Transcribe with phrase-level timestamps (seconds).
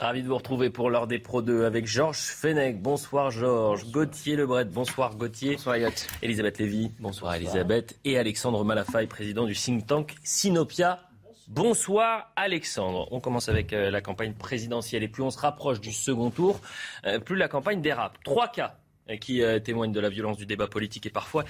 [0.00, 2.82] Ravi de vous retrouver pour l'heure des Pro 2 avec Georges Fenech.
[2.82, 3.88] Bonsoir Georges.
[3.92, 4.64] Gauthier Lebret.
[4.64, 5.52] Bonsoir Gauthier.
[5.52, 5.90] Bonsoir Elliot.
[6.20, 6.90] Elisabeth Lévy.
[6.98, 7.96] Bonsoir, Elisabeth.
[8.04, 11.00] Et Alexandre Malafaille, président du think tank Sinopia.
[11.46, 13.06] Bonsoir Alexandre.
[13.12, 16.60] On commence avec euh, la campagne présidentielle et plus on se rapproche du second tour,
[17.06, 18.18] euh, plus la campagne dérape.
[18.24, 18.78] Trois cas
[19.10, 21.44] euh, qui témoignent de la violence du débat politique et parfois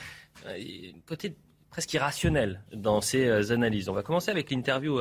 [1.06, 1.34] côté
[1.70, 3.88] presque irrationnel dans ces analyses.
[3.88, 5.00] On va commencer avec l'interview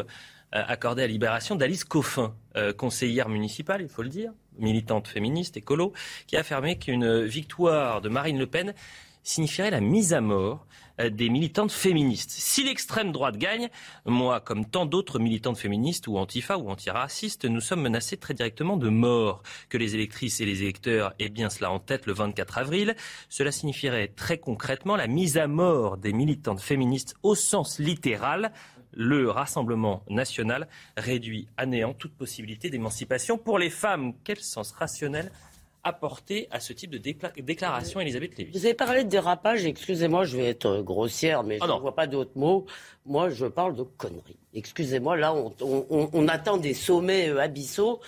[0.54, 5.94] accordée à Libération d'Alice Coffin, euh, conseillère municipale, il faut le dire, militante féministe, écolo,
[6.28, 8.74] qui a affirmé qu'une victoire de Marine Le Pen
[9.24, 10.68] signifierait la mise à mort
[11.00, 12.30] euh, des militantes féministes.
[12.30, 13.70] Si l'extrême droite gagne,
[14.06, 18.78] moi, comme tant d'autres militantes féministes ou antifa ou antiracistes, nous sommes menacés très directement
[18.78, 19.42] de mort.
[19.70, 22.96] Que les électrices et les électeurs aient bien cela en tête le 24 avril,
[23.30, 28.52] cela signifierait très concrètement la mise à mort des militantes féministes au sens littéral.
[28.96, 34.14] Le Rassemblement national réduit à néant toute possibilité d'émancipation pour les femmes.
[34.24, 35.32] Quel sens rationnel
[35.86, 38.52] apporter à ce type de décla- déclaration, Elisabeth Lévy?
[38.58, 41.80] Vous avez parlé de dérapage, excusez-moi, je vais être euh, grossière, mais Ah je ne
[41.80, 42.66] vois pas d'autres mots.
[43.06, 44.38] Moi, je parle de conneries.
[44.54, 48.00] Excusez-moi, là, on, on- on- on atteint des sommets euh, abyssaux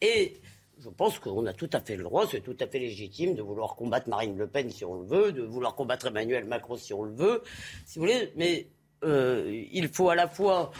[0.00, 0.36] et
[0.80, 3.42] je pense qu'on a tout à fait le droit, c'est tout à fait légitime de
[3.42, 6.94] vouloir combattre Marine Le Pen si on le veut, de vouloir combattre Emmanuel Macron si
[6.94, 7.42] on le veut,
[7.84, 8.68] si vous voulez, mais
[9.04, 10.72] euh, il faut à la fois,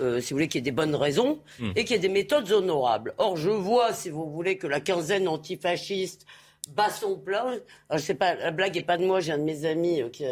[0.00, 1.40] euh, si vous voulez, qu'il y ait des bonnes raisons
[1.76, 3.14] et qu'il y ait des méthodes honorables.
[3.18, 6.26] Or, je vois, si vous voulez, que la quinzaine antifasciste
[6.70, 7.58] bat son plein.
[7.88, 10.02] Alors, je sais pas, la blague est pas de moi, j'ai un de mes amis
[10.02, 10.24] euh, qui,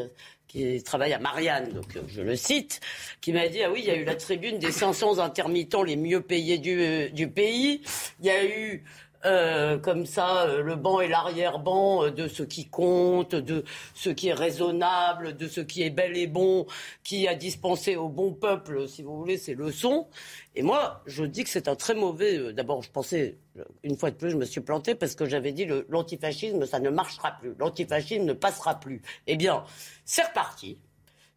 [0.49, 2.81] qui travaille à Marianne, donc euh, je le cite,
[3.21, 5.97] qui m'a dit, ah oui, il y a eu la tribune des 500 intermittents les
[5.97, 7.83] mieux payés du, euh, du pays.
[8.21, 8.85] Il y a eu...
[9.27, 13.65] euh, comme ça, euh, le banc et l'arrière-banc euh, de ce qui compte, de
[13.95, 16.67] ce qui est raisonnable, de ce qui est bel et bon,
[17.05, 20.09] qui a dispensé au bon peuple, si vous voulez, ces leçons.
[20.55, 22.39] Et moi, je dis que c'est un très mauvais.
[22.39, 23.39] euh, D'abord, je pensais,
[23.83, 26.91] une fois de plus, je me suis planté parce que j'avais dit l'antifascisme, ça ne
[26.91, 27.55] marchera plus.
[27.59, 29.03] L'antifascisme ne passera plus.
[29.27, 29.65] Eh bien,
[30.05, 30.79] c'est reparti.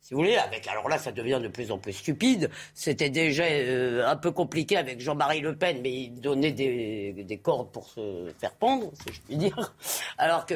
[0.03, 2.49] Si vous voulez, avec alors là, ça devient de plus en plus stupide.
[2.73, 7.37] C'était déjà euh, un peu compliqué avec Jean-Marie Le Pen, mais il donnait des, des
[7.37, 9.73] cordes pour se faire pendre, si je puis dire.
[10.17, 10.55] Alors que,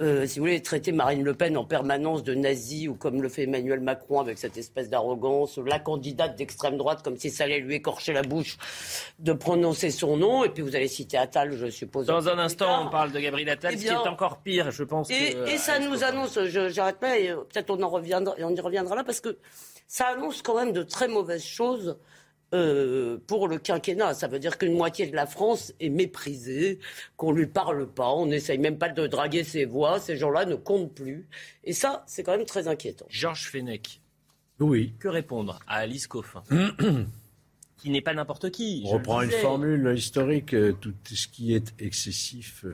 [0.00, 3.28] euh, si vous voulez, traiter Marine Le Pen en permanence de nazie ou comme le
[3.28, 7.60] fait Emmanuel Macron avec cette espèce d'arrogance, la candidate d'extrême droite, comme si ça allait
[7.60, 8.56] lui écorcher la bouche
[9.18, 10.44] de prononcer son nom.
[10.44, 12.06] Et puis vous allez citer Attal, je suppose.
[12.06, 12.84] Dans un instant, tard.
[12.86, 15.10] on parle de Gabriel Attal, Eh ce qui est encore pire, je pense.
[15.10, 18.44] Et, que, et ça euh, nous annonce, j'arrête pas, et peut-être on en reviendra, et
[18.44, 19.36] on y reviendra là, parce que
[19.86, 21.98] ça annonce quand même de très mauvaises choses
[22.54, 24.14] euh, pour le quinquennat.
[24.14, 26.78] Ça veut dire qu'une moitié de la France est méprisée,
[27.16, 30.54] qu'on lui parle pas, on n'essaye même pas de draguer ses voix, ces gens-là ne
[30.54, 31.26] comptent plus.
[31.64, 33.06] Et ça, c'est quand même très inquiétant.
[33.08, 34.00] Georges Fenech,
[34.60, 34.92] Oui.
[34.98, 36.42] que répondre à Alice Coffin
[37.78, 38.84] Qui n'est pas n'importe qui.
[38.86, 40.54] On reprend une formule historique.
[40.54, 42.64] euh, Tout ce qui est excessif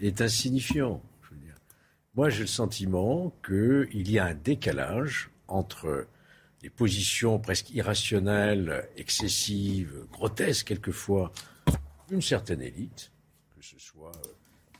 [0.00, 1.00] est insignifiant.
[1.22, 1.54] je veux dire.
[2.16, 6.06] Moi, j'ai le sentiment qu'il y a un décalage entre
[6.62, 11.32] les positions presque irrationnelles, excessives, grotesques quelquefois,
[12.08, 13.12] d'une certaine élite,
[13.56, 14.28] que ce soit euh,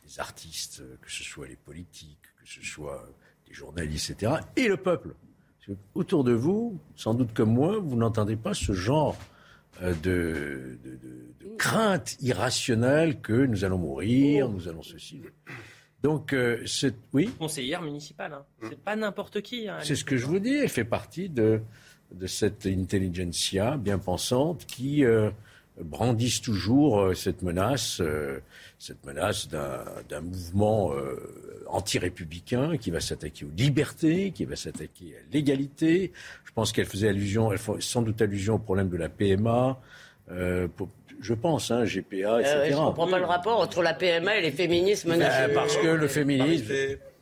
[0.05, 3.11] les artistes, euh, que ce soit les politiques, que ce soit euh,
[3.49, 5.15] les journalistes, etc., et le peuple.
[5.95, 9.17] Autour de vous, sans doute comme moi, vous n'entendez pas ce genre
[9.83, 15.23] euh, de- de crainte irrationnelle que nous allons mourir, nous allons ceci.
[16.03, 18.44] Donc, euh, c'est, oui, Conseillère municipale, hein.
[18.69, 19.69] c'est pas n'importe qui.
[19.69, 20.55] hein, c'est ce que je vous dis.
[20.55, 21.61] Elle fait partie de,
[22.15, 25.31] de cette intelligentsia bien pensante qui euh,
[25.83, 28.41] brandissent toujours euh, cette menace, euh,
[28.78, 31.16] cette menace d'un d'un mouvement euh,
[31.69, 36.13] anti-républicain qui va s'attaquer aux libertés, qui va s'attaquer à l'égalité.
[36.45, 39.78] Je pense qu'elle faisait allusion, elle sans doute allusion au problème de la PMA.
[40.30, 40.89] euh, pour-
[41.21, 42.55] je pense, hein, GPA, etc.
[42.57, 45.53] Euh, je comprends pas le rapport entre la PMA et les féminismes Ben, menacés.
[45.55, 46.72] parce que le féminisme,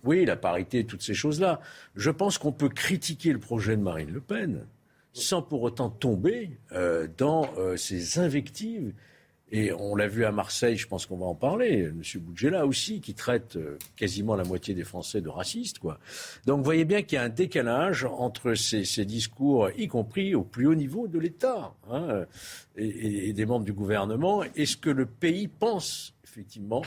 [0.05, 1.61] oui, la parité, toutes ces choses-là.
[1.97, 4.67] Je pense qu'on peut critiquer le projet de Marine Le Pen
[5.13, 8.93] sans pour autant tomber euh, dans euh, ces invectives
[9.51, 12.03] Et on l'a vu à Marseille, je pense qu'on va en parler, M.
[12.17, 15.79] Boudjela aussi, qui traite euh, quasiment la moitié des Français de racistes.
[15.79, 15.99] Quoi.
[16.45, 20.43] Donc vous voyez bien qu'il y a un décalage entre ces, discours, y compris au
[20.43, 22.27] plus haut niveau de l'État hein,
[22.77, 26.83] et, et, des membres du gouvernement, et ce que le pays pense, effectivement,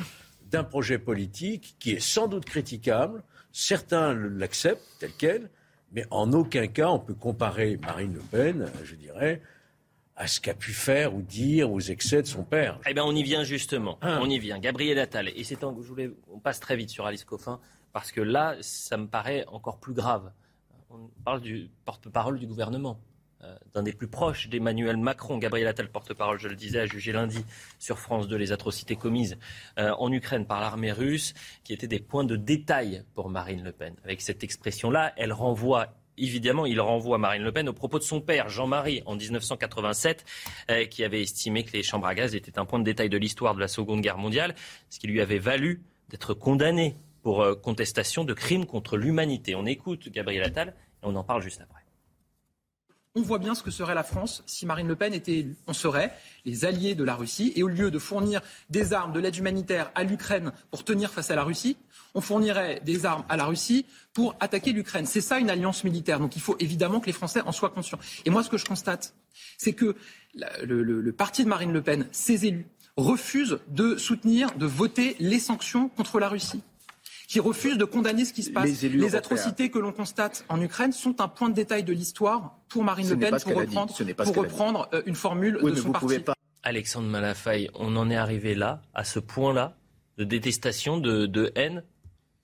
[0.52, 3.24] d'un projet politique qui est sans doute critiquable.
[3.52, 5.50] Certains l'acceptent tel quel,
[5.94, 9.42] mais en aucun cas on peut comparer Marine Le Pen, je dirais,
[10.22, 12.80] à ce qu'a pu faire ou dire aux excès de son père.
[12.88, 13.98] Eh bien, on y vient justement.
[14.02, 14.20] Ah.
[14.22, 14.60] On y vient.
[14.60, 15.30] Gabriel Attal.
[15.30, 17.60] Et c'est je voulais, on passe très vite sur Alice Coffin
[17.92, 20.32] parce que là, ça me paraît encore plus grave.
[20.92, 23.00] On parle du porte-parole du gouvernement,
[23.42, 25.40] euh, d'un des plus proches d'Emmanuel Macron.
[25.40, 27.44] Gabriel Attal, porte-parole, je le disais, a jugé lundi
[27.80, 29.40] sur France 2 les atrocités commises
[29.80, 31.34] euh, en Ukraine par l'armée russe,
[31.64, 33.96] qui étaient des points de détail pour Marine Le Pen.
[34.04, 38.22] Avec cette expression-là, elle renvoie évidemment, il renvoie Marine Le Pen au propos de son
[38.22, 40.26] père, Jean-Marie, en 1987,
[40.70, 43.18] euh, qui avait estimé que les chambres à gaz étaient un point de détail de
[43.18, 44.56] l'histoire de la Seconde Guerre mondiale,
[44.90, 49.56] ce qui lui avait valu d'être condamné pour euh, contestation de crimes contre l'humanité.
[49.56, 51.81] On écoute Gabriel Attal et on en parle juste après.
[53.14, 55.58] On voit bien ce que serait la France si Marine Le Pen était élue.
[55.68, 56.14] On serait
[56.46, 59.92] les alliés de la Russie et au lieu de fournir des armes, de l'aide humanitaire
[59.96, 61.76] à l'Ukraine pour tenir face à la Russie,
[62.16, 65.06] on fournirait des armes à la Russie pour attaquer l'Ukraine.
[65.06, 66.22] C'est ça une alliance militaire.
[66.22, 68.00] Donc il faut évidemment que les Français en soient conscients.
[68.24, 69.14] Et moi, ce que je constate,
[69.58, 69.98] c'est que
[70.64, 75.18] le, le, le parti de Marine Le Pen, ses élus, refusent de soutenir, de voter
[75.20, 76.64] les sanctions contre la Russie
[77.32, 78.82] qui refusent de condamner ce qui se passe.
[78.84, 82.84] Les, atrocités que l'on constate en Ukraine sont un point de détail de l'histoire pour
[82.84, 86.18] Marine Le Pen, pour reprendre, pour reprendre euh, une formule de son parti.
[86.62, 89.78] Alexandre Malafaille, on en est arrivé là, à ce point-là,
[90.18, 91.84] de détestation, de, de haine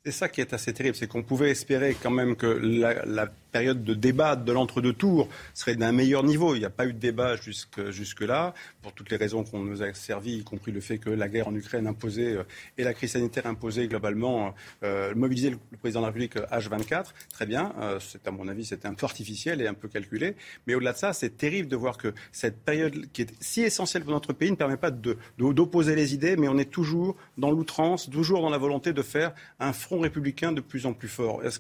[0.06, 3.28] c'est ça qui est assez terrible, c'est qu'on pouvait espérer quand même que la, la
[3.52, 6.56] période de débat de l'entre-deux tours serait d'un meilleur niveau.
[6.56, 9.84] Il n'y a pas eu de débat jusque, jusque-là, pour toutes les raisons qu'on nous
[9.84, 12.44] a servi, y compris le fait que la guerre en Ukraine imposait euh,
[12.78, 14.54] et la crise sanitaire imposait globalement
[14.84, 16.94] euh, mobiliser le, président de la République H24.
[16.94, 20.36] Euh, Très bien, euh, à mon avis c'était un peu artificiel et un peu calculé.
[20.66, 24.04] Mais au-delà de ça, c'est terrible de voir que cette période qui est si essentielle
[24.04, 28.10] pour notre pays ne permet pas d'opposer les idées, mais on est toujours dans l'outrance,
[28.10, 31.44] toujours dans la volonté de faire un front républicain de plus en plus fort.
[31.44, 31.60] Est-ce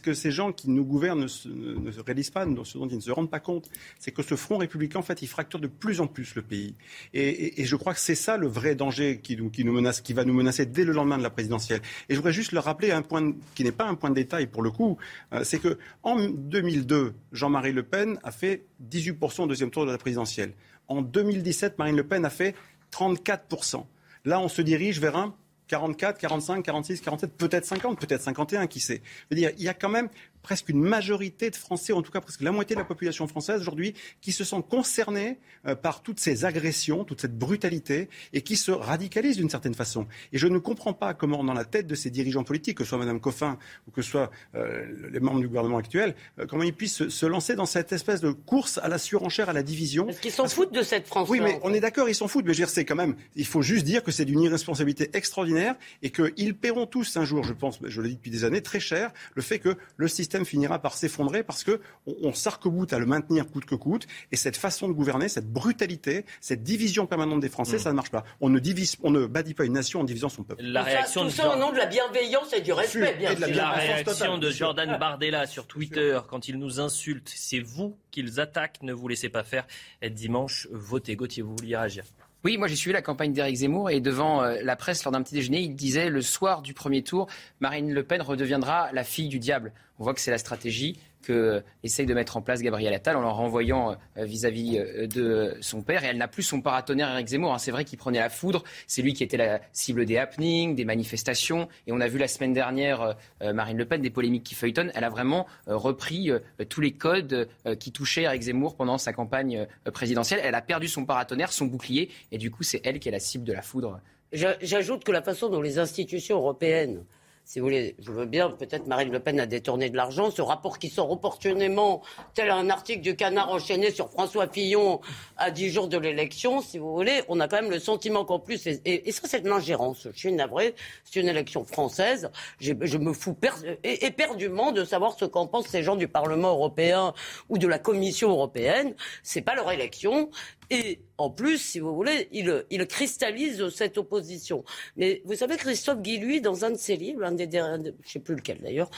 [0.00, 3.10] que ces gens qui nous gouvernent ne, se réalisent pas, ce dont ils ne se
[3.10, 6.06] rendent pas compte, c'est que ce front républicain, en fait, il fracture de plus en
[6.06, 6.74] plus le pays.
[7.14, 10.32] Et, je crois que c'est ça le vrai danger qui, nous menace, qui va nous
[10.32, 11.80] menacer dès le lendemain de la présidentielle.
[12.08, 14.46] Et je voudrais juste le rappeler un point qui n'est pas un point de détail
[14.46, 14.96] pour le coup,
[15.32, 19.92] euh, c'est que en 2002, Jean-Marie Le Pen a fait 18% au deuxième tour de
[19.92, 20.52] la présidentielle.
[20.88, 22.54] En 2017, Marine Le Pen a fait
[22.92, 23.84] 34%.
[24.24, 25.34] Là, on se dirige vers un
[25.68, 29.02] 44, 45, 46, 47, peut-être 50, peut-être 51, qui sait.
[29.30, 30.08] Je veux dire, il y a quand même
[30.42, 33.60] presque une majorité de Français, en tout cas presque la moitié de la population française
[33.60, 38.56] aujourd'hui, qui se sent concernés euh, par toutes ces agressions, toute cette brutalité, et qui
[38.56, 40.06] se radicalisent d'une certaine façon.
[40.32, 42.90] Et je ne comprends pas comment, dans la tête de ces dirigeants politiques, que ce
[42.90, 46.62] soit Mme Coffin ou que ce soit euh, les membres du gouvernement actuel, euh, comment
[46.62, 50.06] ils puissent se, lancer dans cette espèce de course à la surenchère, à la division.
[50.06, 51.28] Parce qu'ils s'en foutent de cette France.
[51.28, 52.44] Oui, mais on est d'accord, ils s'en foutent.
[52.44, 55.10] Mais je veux dire, c'est quand même, il faut juste dire que c'est d'une irresponsabilité
[55.12, 58.62] extraordinaire et qu'ils paieront tous un jour, je pense, je le dis depuis des années,
[58.62, 62.98] très cher, le fait que le système finira par s'effondrer parce que on, s'arc-boute à
[62.98, 64.06] le maintenir coûte que coûte.
[64.32, 67.80] Et cette façon de gouverner, cette brutalité, cette division permanente des Français, mm.
[67.80, 68.24] ça ne marche pas.
[68.40, 70.62] On ne divise, on ne bâtit pas une nation en divisant son peuple.
[70.62, 73.48] La réaction tout ça, au nom de la bienveillance et du respect, bien sûr.
[73.54, 78.82] La, réaction de Jordan Bardella sur Twitter quand il nous insulte, c'est vous qu'ils attaquent.
[78.82, 79.66] Ne vous laissez pas faire.
[80.02, 81.16] Dimanche, votez.
[81.16, 82.04] Gauthier, vous vouliez réagir
[82.44, 85.22] oui, moi j'ai suivi la campagne d'Éric Zemmour et devant euh, la presse lors d'un
[85.22, 87.26] petit déjeuner, il disait le soir du premier tour,
[87.60, 89.72] Marine Le Pen redeviendra la fille du diable.
[89.98, 93.20] On voit que c'est la stratégie que essaye de mettre en place Gabriel Attal en
[93.20, 96.02] leur renvoyant euh, vis-à-vis euh, de son père.
[96.02, 97.52] Et elle n'a plus son paratonnerre Eric Zemmour.
[97.52, 97.58] Hein.
[97.58, 98.64] C'est vrai qu'il prenait la foudre.
[98.86, 101.68] C'est lui qui était la cible des happenings, des manifestations.
[101.86, 104.90] Et on a vu la semaine dernière euh, Marine Le Pen, des polémiques qui feuilletonnent.
[104.94, 106.30] Elle a vraiment repris
[106.68, 110.40] tous les codes qui touchaient Eric Zemmour pendant sa campagne présidentielle.
[110.42, 112.10] Elle a perdu son paratonnerre, son bouclier.
[112.32, 114.00] Et du coup, c'est elle qui est la cible de la foudre.
[114.32, 117.04] J'ajoute que la façon dont les institutions européennes
[117.48, 120.30] si vous voulez, je veux bien, peut-être Marine Le Pen a détourné de l'argent.
[120.30, 122.02] Ce rapport qui sort opportunément,
[122.34, 125.00] tel un article du Canard enchaîné sur François Fillon
[125.38, 128.38] à dix jours de l'élection, si vous voulez, on a quand même le sentiment qu'en
[128.38, 130.74] plus, et, ça c'est de l'ingérence, je suis navré,
[131.04, 133.34] c'est une élection française, je me fous
[133.82, 137.14] éperdument de savoir ce qu'en pensent ces gens du Parlement européen
[137.48, 138.94] ou de la Commission européenne.
[139.22, 140.28] C'est pas leur élection,
[140.70, 144.64] et en plus, si vous voulez, il, il cristallise cette opposition.
[144.96, 148.12] Mais vous savez, Christophe Guilluy, dans un de ses livres, un des derniers, je ne
[148.12, 148.90] sais plus lequel d'ailleurs,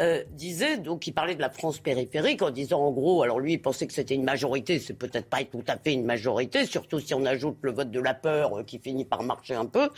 [0.00, 3.52] euh, disait, donc il parlait de la France périphérique en disant en gros, alors lui
[3.52, 6.98] il pensait que c'était une majorité, c'est peut-être pas tout à fait une majorité, surtout
[6.98, 9.90] si on ajoute le vote de la peur euh, qui finit par marcher un peu.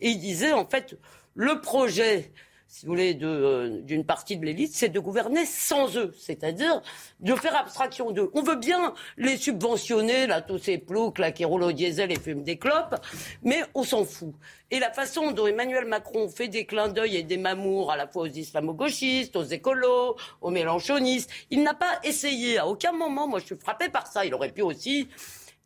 [0.00, 0.96] Et il disait en fait,
[1.34, 2.30] le projet
[2.72, 6.80] si vous voulez, euh, d'une partie de l'élite, c'est de gouverner sans eux, c'est-à-dire
[7.20, 8.30] de faire abstraction d'eux.
[8.32, 12.18] On veut bien les subventionner, là, tous ces ploucs là, qui roulent au diesel et
[12.18, 12.94] fument des clopes,
[13.42, 14.32] mais on s'en fout.
[14.70, 18.08] Et la façon dont Emmanuel Macron fait des clins d'œil et des mamours à la
[18.08, 23.38] fois aux islamo-gauchistes, aux écolos, aux mélanchonistes, il n'a pas essayé à aucun moment, moi
[23.38, 25.10] je suis frappé par ça, il aurait pu aussi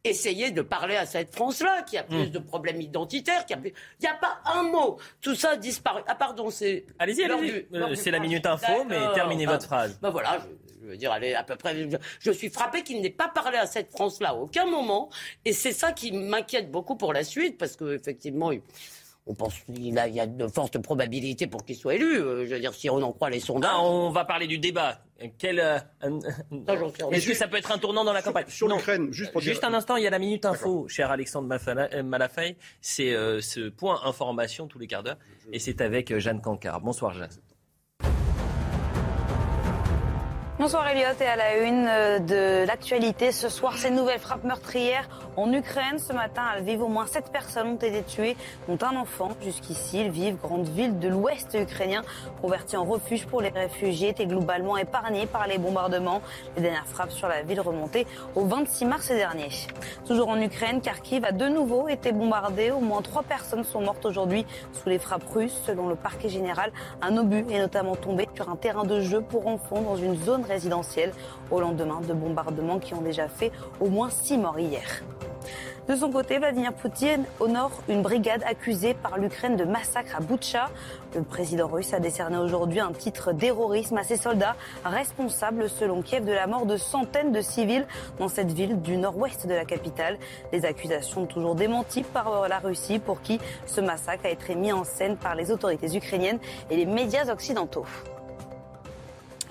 [0.09, 2.31] essayer de parler à cette France-là, qui a plus hmm.
[2.31, 3.73] de problèmes identitaires, qui a Il
[4.03, 4.99] n'y a pas un mot.
[5.21, 6.03] Tout ça a disparu.
[6.07, 6.85] Ah pardon, c'est...
[6.99, 7.67] Allez-y, allez-y.
[7.77, 9.99] Euh, c'est la minute info, mais terminez votre phrase.
[10.01, 10.39] Ben voilà,
[10.83, 11.89] je, veux dire, allez, à peu près...
[12.21, 15.11] Je, suis frappé qu'il n'ait pas parlé à cette France-là à aucun moment.
[15.45, 18.51] Et c'est ça qui m'inquiète beaucoup pour la suite, parce qu'effectivement...
[19.27, 22.21] On pense qu'il y a de fortes probabilités pour qu'il soit élu.
[22.21, 23.71] Euh, je veux dire, si on en croit les sondages.
[23.75, 25.01] Ah, on va parler du débat
[25.39, 25.79] quel, euh,
[27.11, 28.45] Est-ce que ça peut être un tournant dans la campagne?
[28.49, 31.49] Sur, l'Ukraine, juste pour Juste un instant, il y a la Minute Info, cher Alexandre
[31.69, 32.57] euh, Malafay.
[32.81, 35.19] C'est euh, ce point information tous les quarts d'heure.
[35.53, 36.81] Et c'est avec Jeanne Cancard.
[36.81, 37.31] Bonsoir Jeanne.
[40.59, 45.07] Bonsoir Elliot et à la une euh, de l'actualité ce soir, ces nouvelles frappes meurtrières
[45.37, 45.99] en Ukraine.
[45.99, 49.29] Ce matin, à Lviv, au moins sept personnes ont été tuées, dont un enfant.
[49.43, 52.01] Jusqu'ici, Lviv, grande ville de l'ouest ukrainien,
[52.41, 56.23] convertie en refuge pour les réfugiés, était globalement épargnée par les bombardements.
[56.57, 59.51] Les dernières frappes sur la ville remontaient au 26 mars dernier.
[60.07, 62.71] Toujours en Ukraine, Kharkiv a de nouveau été bombardée.
[62.71, 65.61] Au moins trois personnes sont mortes aujourd'hui sous les frappes russes.
[65.67, 66.73] Selon le parquet général,
[67.03, 70.46] un obus est notamment tombé sur un terrain de jeu pour enfants dans une zone
[70.47, 71.13] résidentielle
[71.51, 75.03] au lendemain de bombardements qui ont déjà fait au moins six morts hier.
[75.89, 80.69] De son côté, Vladimir Poutine honore une brigade accusée par l'Ukraine de massacre à Boutcha.
[81.15, 86.25] Le président russe a décerné aujourd'hui un titre d'héroïsme à ses soldats, responsables selon Kiev
[86.25, 87.87] de la mort de centaines de civils
[88.19, 90.19] dans cette ville du nord-ouest de la capitale.
[90.53, 94.83] Les accusations toujours démenties par la Russie pour qui ce massacre a été mis en
[94.83, 97.87] scène par les autorités ukrainiennes et les médias occidentaux.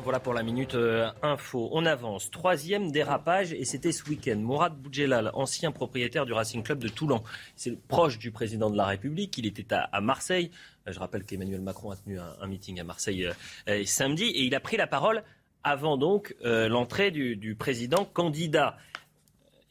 [0.05, 1.67] Voilà pour la minute euh, info.
[1.71, 2.29] On avance.
[2.29, 4.35] Troisième dérapage et c'était ce week-end.
[4.35, 7.23] Mourad Boudjelal, ancien propriétaire du Racing Club de Toulon.
[7.55, 9.35] C'est proche du président de la République.
[9.39, 10.51] Il était à, Marseille.
[10.87, 13.27] Euh, je rappelle qu'Emmanuel Macron a tenu un, meeting à Marseille
[13.67, 15.23] euh, samedi et il a pris la parole
[15.63, 18.77] avant donc l'entrée du, président candidat.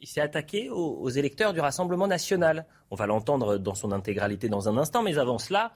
[0.01, 2.65] Il s'est attaqué aux, électeurs du Rassemblement national.
[2.91, 5.71] On va l'entendre dans son intégralité dans un instant, mais avant cela,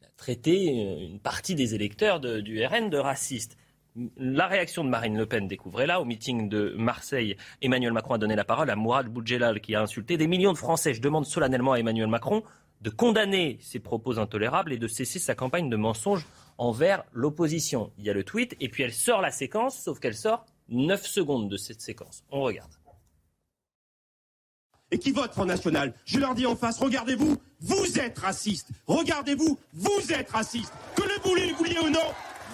[0.00, 3.56] il a traité une partie des électeurs du RN de racistes.
[4.16, 8.18] La réaction de Marine Le Pen, découvrez là, au meeting de Marseille, Emmanuel Macron a
[8.18, 10.94] donné la parole à Mourad Boudjelal qui a insulté des millions de Français.
[10.94, 12.42] Je demande solennellement à Emmanuel Macron
[12.80, 17.92] de condamner ses propos intolérables et de cesser sa campagne de mensonges envers l'opposition.
[17.98, 21.04] Il y a le tweet et puis elle sort la séquence, sauf qu'elle sort 9
[21.06, 22.24] secondes de cette séquence.
[22.30, 22.72] On regarde.
[24.90, 25.94] Et qui vote Front National?
[26.06, 28.68] Je leur dis en face, regardez-vous, vous êtes raciste.
[28.86, 30.72] Regardez-vous, vous êtes raciste.
[30.96, 32.00] Que le vouliez ou non,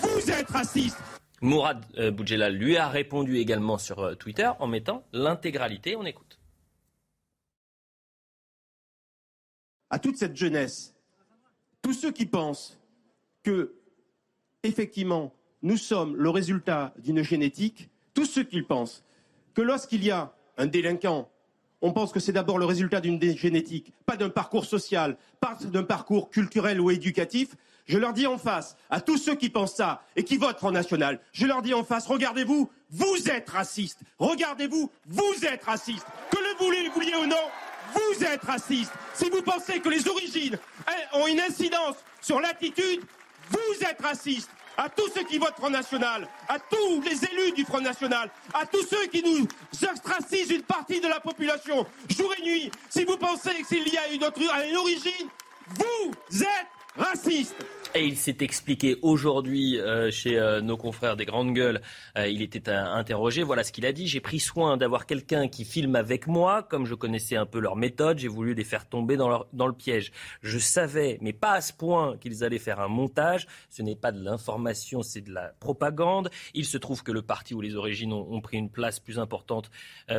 [0.03, 0.99] vous êtes raciste.
[1.41, 5.97] Mourad euh, Boudjelal lui a répondu également sur euh, Twitter en mettant l'intégralité.
[5.97, 6.39] On écoute.
[9.91, 10.95] À toute cette jeunesse,
[11.81, 12.79] tous ceux qui pensent
[13.43, 13.75] que,
[14.63, 19.05] effectivement, nous sommes le résultat d'une génétique, tous ceux qui pensent
[19.55, 21.31] que lorsqu'il y a un délinquant,
[21.81, 25.85] on pense que c'est d'abord le résultat d'une génétique, pas d'un parcours social, pas d'un
[25.85, 27.55] parcours culturel ou éducatif,
[27.89, 30.71] je leur dis en face, à tous ceux qui pensent ça et qui votent Front
[30.71, 34.01] National, je leur dis en face, regardez-vous, vous êtes racistes.
[34.19, 36.07] Regardez-vous, vous êtes racistes.
[36.31, 37.37] Que le vouliez, vouliez ou non,
[37.95, 38.93] vous êtes racistes.
[39.15, 40.59] Si vous pensez que les origines
[41.15, 43.01] ont une incidence sur l'attitude,
[43.51, 44.51] vous êtes racistes.
[44.77, 48.65] À tous ceux qui votent Front National, à tous les élus du Front National, à
[48.65, 49.49] tous ceux qui nous
[49.91, 54.07] ostracisent une partie de la population, jour et nuit, si vous pensez qu'il y a
[54.13, 54.41] une, autre,
[54.77, 55.29] origine,
[55.71, 57.57] vous êtes raciste.
[57.95, 61.81] Et il s'est expliqué aujourd'hui euh, chez euh, nos confrères des grandes gueules.
[62.19, 63.43] Euh, il était interrogé.
[63.43, 64.07] Voilà ce qu'il a dit.
[64.07, 66.63] J'ai pris soin d'avoir quelqu'un qui filme avec moi.
[66.63, 69.67] Comme je connaissais un peu leur méthode, j'ai voulu les faire tomber dans, leur, dans
[69.67, 70.13] le piège.
[70.43, 73.47] Je savais, mais pas à ce point, qu'ils allaient faire un montage.
[73.71, 76.31] Ce n'est pas de l'information, c'est de la propagande.
[76.53, 79.19] Il se trouve que le parti où les origines ont, ont pris une place plus
[79.19, 79.71] importante,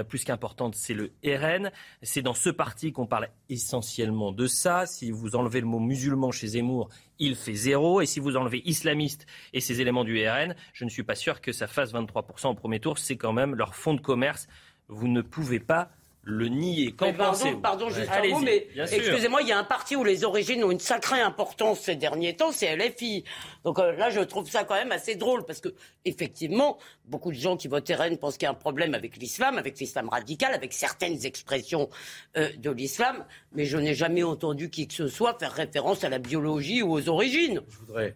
[0.07, 1.71] plus qu'importante, c'est le RN.
[2.01, 4.87] C'est dans ce parti qu'on parle essentiellement de ça.
[4.87, 8.01] Si vous enlevez le mot musulman chez Zemmour, il fait zéro.
[8.01, 11.41] Et si vous enlevez islamiste et ces éléments du RN, je ne suis pas sûr
[11.41, 12.97] que ça fasse 23% au premier tour.
[12.97, 14.47] C'est quand même leur fonds de commerce.
[14.87, 15.91] Vous ne pouvez pas
[16.23, 16.91] le nier.
[16.91, 17.59] Qu'en Mais pardon, pensez-vous?
[17.59, 20.71] pardon, juste un mot, mais excusez-moi, il y a un parti où les origines ont
[20.71, 23.23] une sacrée importance ces derniers temps, c'est LFI.
[23.63, 25.69] Donc euh, là, je trouve ça quand même assez drôle parce que
[26.05, 29.57] effectivement, beaucoup de gens qui votent RN pensent qu'il y a un problème avec l'islam,
[29.57, 31.89] avec l'islam radical, avec certaines expressions
[32.37, 36.09] euh, de l'islam, mais je n'ai jamais entendu qui que ce soit faire référence à
[36.09, 37.61] la biologie ou aux origines.
[37.69, 38.15] Je voudrais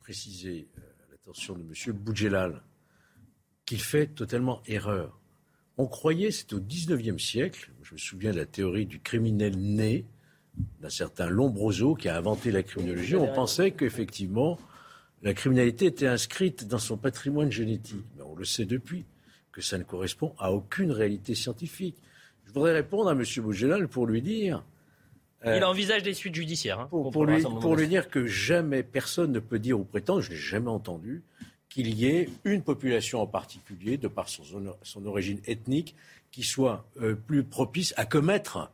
[0.00, 1.92] préciser euh, à l'attention de M.
[1.94, 2.62] Boudjelal
[3.64, 5.21] qu'il fait totalement erreur.
[5.78, 10.04] On croyait, c'était au XIXe siècle, je me souviens de la théorie du criminel né,
[10.80, 14.58] d'un certain Lombroso qui a inventé la criminologie, on pensait qu'effectivement,
[15.22, 18.04] la criminalité était inscrite dans son patrimoine génétique.
[18.16, 19.06] Mais on le sait depuis,
[19.50, 21.96] que ça ne correspond à aucune réalité scientifique.
[22.46, 23.22] Je voudrais répondre à M.
[23.38, 24.64] Boudjelal pour lui dire...
[25.46, 26.80] euh, Il envisage des suites judiciaires.
[26.80, 30.36] hein, pour, lui, pour dire que jamais personne ne peut dire ou prétendre, je n'ai
[30.36, 31.22] jamais entendu,
[31.72, 35.94] qu'il y ait une population en particulier, de par son, origine ethnique,
[36.30, 38.70] qui soit euh, plus propice à commettre,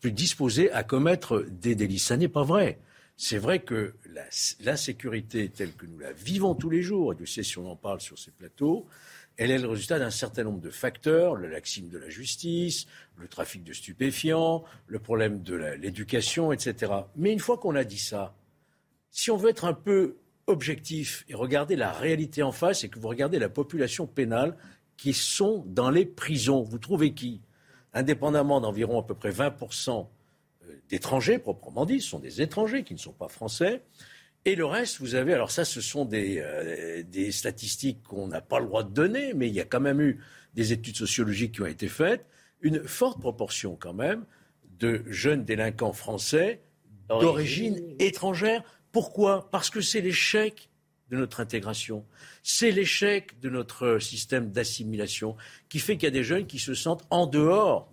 [0.00, 1.98] plus disposée à commettre des délits.
[1.98, 2.78] Ça n'est pas vrai.
[3.16, 4.24] C'est vrai que la-
[4.60, 7.76] l'insécurité telle que nous la vivons tous les jours, et Dieu sait si on en
[7.76, 8.86] parle sur ces plateaux,
[9.36, 12.86] elle est le résultat d'un certain nombre de facteurs, le laxisme de la justice,
[13.18, 16.92] le trafic de stupéfiants, le problème de la- l'éducation, etc.
[17.16, 18.34] Mais une fois qu'on a dit ça,
[19.10, 20.16] si on veut être un peu
[20.48, 24.56] objectif et regarder la réalité en face, et que vous regardez la population pénale
[24.96, 27.40] qui sont dans les prisons, vous trouvez qui?
[27.94, 30.06] Indépendamment d'environ à peu près 20%
[30.88, 33.82] d'étrangers, proprement dit, ce sont des étrangers qui ne sont pas français.
[34.44, 38.40] Et le reste, vous avez, alors ça, ce sont des, euh, des statistiques qu'on n'a
[38.40, 40.20] pas le droit de donner, mais il y a quand même eu
[40.54, 42.24] des études sociologiques qui ont été faites,
[42.60, 44.24] une forte proportion quand même
[44.78, 46.60] de jeunes délinquants français
[47.08, 48.62] d'origine étrangère.
[48.92, 49.48] Pourquoi?
[49.50, 50.68] Parce que c'est l'échec
[51.10, 52.04] de notre intégration,
[52.42, 55.36] c'est l'échec de notre système d'assimilation
[55.68, 57.90] qui fait qu'il y a des jeunes qui se sentent en dehors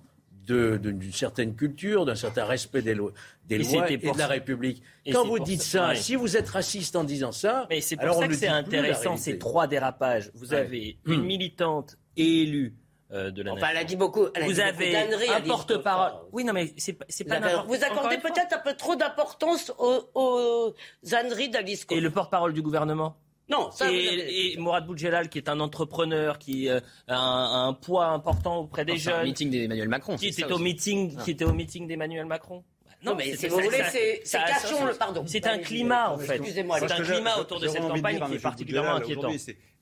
[0.48, 3.12] de- de- d'une certaine culture, d'un certain respect des, lo-
[3.48, 4.84] des Et lois et de la République.
[5.06, 8.04] et Quand vous dites ça- si vous êtes raciste en disant ça, Mais c'est pour
[8.06, 10.30] alors ça que c'est intéressant, ces trois dérapages.
[10.36, 10.58] Vous Ouais.
[10.58, 11.14] avez Hmm.
[11.14, 12.76] une militante et élue
[13.12, 13.88] euh, de la Enfin, elle a nation.
[13.88, 14.26] dit beaucoup.
[14.34, 16.14] Elle a Vous dit avez un porte-parole.
[16.32, 19.72] Oui, non, mais c'est pas, c'est pas Vous n'importe accordez peut-être un peu trop d'importance
[19.78, 20.74] aux, aux
[21.14, 23.18] âneries d'Alice Et le porte-parole du gouvernement?
[23.48, 27.16] Non, ça, vous avez- et, et Mourad Boudjelal, qui est un entrepreneur, qui euh, a
[27.16, 30.16] un, un poids important auprès des Enfin, un jeunes, meeting d'Emmanuel Macron.
[30.16, 31.22] qui c'est était ça au meeting, Ah.
[31.24, 32.64] qui était au meeting d'Emmanuel Macron.
[32.84, 33.84] Bah, Non, mais c'était- si vous voulez,
[34.24, 35.24] c'est- cachons le- pardon.
[35.28, 36.38] C'est un climat, en fait.
[36.38, 39.30] Excusez-moi, C'est un climat autour de cette campagne qui est particulièrement inquiétant.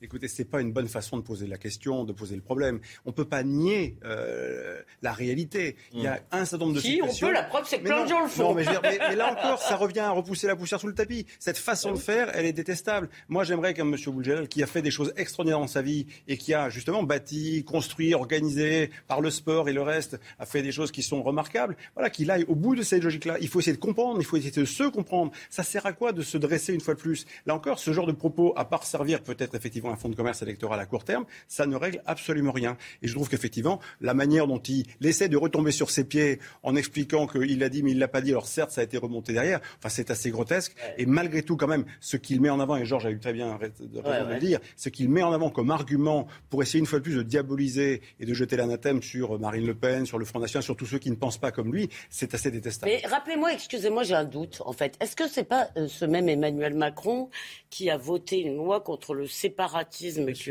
[0.04, 2.82] Écoutez, c'est pas une bonne façon de poser la question, de poser le problème.
[3.06, 5.78] On ne peut pas nier euh, la réalité.
[5.94, 7.28] Il y a un certain nombre de Si, on situations.
[7.28, 8.44] peut, la preuve, c'est que plein de gens le font.
[8.50, 10.80] Non, mais, je veux dire, mais- mais là encore, ça revient à repousser la poussière
[10.82, 11.26] sous le tapis.
[11.40, 13.08] Cette façon de faire, elle est détestable.
[13.30, 13.96] Moi, j'aimerais qu'un M.
[14.08, 17.64] Boudjelal, qui a fait des choses extraordinaires dans sa vie et qui a justement bâti,
[17.64, 21.78] construit, organisé par le sport et le reste, a fait des choses qui sont remarquables,
[21.96, 23.38] voilà, qu'il aille au bout de cette logique-là.
[23.40, 25.32] Il faut essayer de comprendre, il faut essayer de se comprendre.
[25.50, 27.26] Ça sert à quoi de se dresser une fois de plus?
[27.46, 30.42] Là encore, ce genre de propos, à part servir peut-être effectivement un fonds de commerce
[30.42, 32.78] électoral à court terme, ça ne règle absolument rien.
[33.02, 36.76] Et je trouve qu'effectivement, la manière dont il essaie de retomber sur ses pieds en
[36.76, 39.34] expliquant qu'il l'a dit mais il l'a pas dit, alors certes ça a été remonté
[39.34, 40.76] derrière, enfin c'est assez grotesque.
[40.98, 43.34] Et malgré tout quand même, ce qu'il met en avant, et Georges a eu très
[43.34, 43.74] bien de raison
[44.10, 44.34] Ouais, de ouais.
[44.36, 47.16] le dire, ce qu'il met en avant comme argument pour essayer une fois de plus
[47.16, 50.76] de diaboliser et de jeter l'anathème sur Marine Le Pen, sur le Front National, sur
[50.76, 52.92] tous ceux qui ne pensent pas comme lui, c'est assez détestable.
[52.92, 54.96] Mais rappelez-moi, excusez-moi, j'ai un doute en fait.
[55.00, 57.30] Est-ce que c'est pas euh, ce même Emmanuel Macron
[57.70, 59.83] qui a voté une loi contre le séparatisme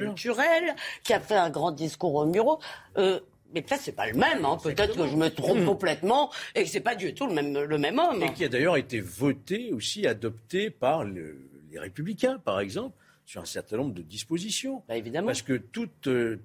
[0.07, 2.61] culturel, qui a fait un grand discours au Muro
[2.97, 3.21] euh,
[3.55, 4.57] mais peut-être c'est pas le même, hein.
[4.63, 7.77] peut-être que je me trompe complètement et que c'est pas du tout le même, le
[7.79, 8.23] même homme.
[8.23, 11.37] Et qui a d'ailleurs été voté aussi, adopté par le-
[11.71, 14.83] les Républicains, par exemple, sur un certain nombre de dispositions.
[14.89, 15.27] Bah, évidemment.
[15.27, 16.41] Parce que toute, euh,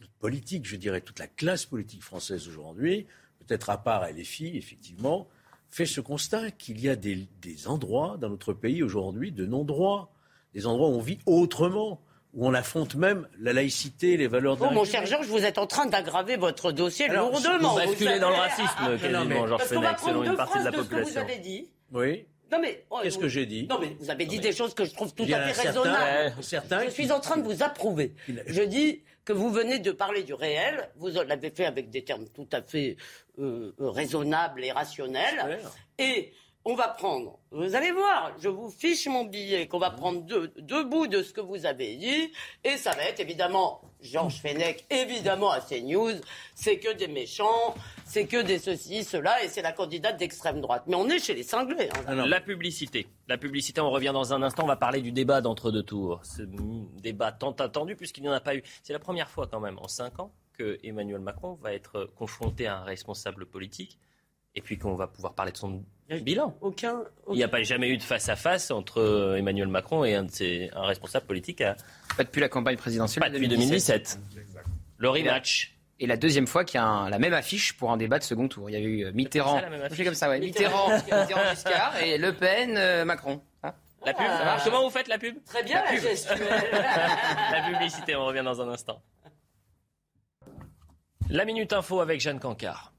[0.00, 3.06] toute politique, je dirais, toute la classe politique française aujourd'hui,
[3.46, 5.28] peut-être à part LFI, effectivement,
[5.70, 10.12] fait ce constat qu'il y a des, des endroits dans notre pays aujourd'hui de non-droit,
[10.54, 12.00] des endroits où on vit autrement,
[12.34, 15.58] où on affronte même la laïcité, les valeurs de la mon cher Georges, vous êtes
[15.58, 17.70] en train d'aggraver votre dossier Alors, lourdement.
[17.74, 18.48] Vous basculez dans le savez.
[18.48, 20.76] racisme, Ah, quasiment, Georges Parce qu'on va Fenech, prendre selon une partie de la que
[20.76, 21.20] vous population.
[21.20, 21.68] avez dit.
[21.92, 22.26] Oui.
[22.50, 24.74] Non mais oh, Qu'est-ce vous- que j'ai dit Non mais vous avez dit des choses
[24.74, 26.34] que je trouve tout Il y en à a fait certains- raisonnables.
[26.42, 28.14] Certains je suis en train de vous approuver.
[28.46, 30.90] Je dis que vous venez de parler du réel.
[30.96, 32.96] Vous l'avez fait avec des termes tout à fait
[33.38, 35.60] euh, euh, raisonnables et rationnels.
[35.98, 36.32] Et
[36.64, 37.38] on va prendre.
[37.50, 38.32] Vous allez voir.
[38.38, 39.66] Je vous fiche mon billet.
[39.66, 42.32] Qu'on va prendre deux, bouts de ce que vous avez dit.
[42.64, 46.20] Et ça va être évidemment Georges Fenech, évidemment à CNews.
[46.54, 47.74] C'est que des méchants.
[48.04, 49.42] C'est que des ceci, cela.
[49.42, 50.84] Et c'est la candidate d'extrême droite.
[50.86, 51.88] Mais on est chez les cinglés.
[52.06, 52.14] hein.
[52.14, 53.06] Non, La publicité.
[53.28, 54.62] La publicité, on revient dans un instant.
[54.64, 56.20] On va parler du débat d'entre-deux tours.
[56.24, 56.42] Ce
[57.00, 58.62] débat tant attendu, puisqu'il n'y en a pas eu.
[58.82, 62.66] C'est la première fois, quand même, en cinq ans, que Emmanuel Macron va être confronté
[62.66, 63.98] à un responsable politique
[64.54, 65.82] et puis qu'on va pouvoir parler de son
[66.22, 66.56] bilan.
[66.60, 70.04] Aucun, Il n'y a pas jamais eu de face à face entre euh, Emmanuel Macron
[70.04, 71.60] et un, de ses, un responsable politique.
[71.62, 71.74] À...
[72.16, 73.22] Pas depuis la campagne présidentielle.
[73.22, 74.18] Pas depuis 2017.
[74.98, 75.74] Le rematch.
[76.00, 78.24] Et la deuxième fois qu'il y a un- la même affiche pour un débat de
[78.24, 78.68] second tour.
[78.68, 80.40] Il y a eu euh, Mitterrand, ça, la comme ça, ouais.
[80.40, 83.40] Mitterrand, Mitterrand Giscard et Le Pen, euh, Macron.
[83.62, 83.72] Hein
[84.04, 85.36] La pub, ça marche Comment vous faites la pub?
[85.44, 86.00] Très bien la, pub.
[86.02, 86.38] gestuelle.
[86.72, 89.00] La publicité, on revient dans un instant.
[91.30, 92.91] La Minute Info avec Jeanne Cancard.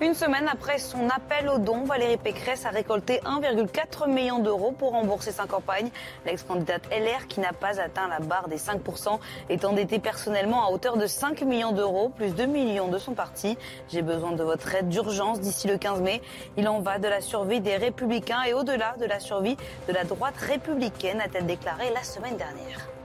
[0.00, 4.92] Une semaine après son appel aux dons, Valérie Pécresse a récolté 1,4 million d'euros pour
[4.92, 5.90] rembourser sa campagne.
[6.24, 10.98] L'ex-candidate LR, qui n'a pas atteint la barre des 5%, est endettée personnellement à hauteur
[10.98, 13.58] de 5 millions d'euros, plus 2 millions de son parti.
[13.88, 16.22] J'ai besoin de votre aide d'urgence d'ici le 15 mai.
[16.56, 19.56] Il en va de la survie des républicains et au-delà de la survie
[19.88, 22.97] de la droite républicaine, a-t-elle déclaré la semaine dernière.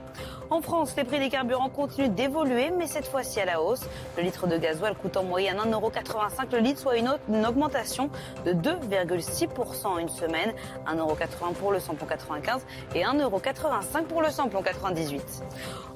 [0.54, 3.80] En France, les prix des carburants continuent d'évoluer, mais cette fois-ci à la hausse.
[4.16, 8.08] Le litre de gasoil coûte en moyenne 1,85€ le litre, soit une, au- une augmentation
[8.46, 10.52] de 2,6% en une semaine.
[10.86, 12.64] 1,80€ pour le samplon 95
[12.94, 15.42] et 1,85€ pour le samplon 98.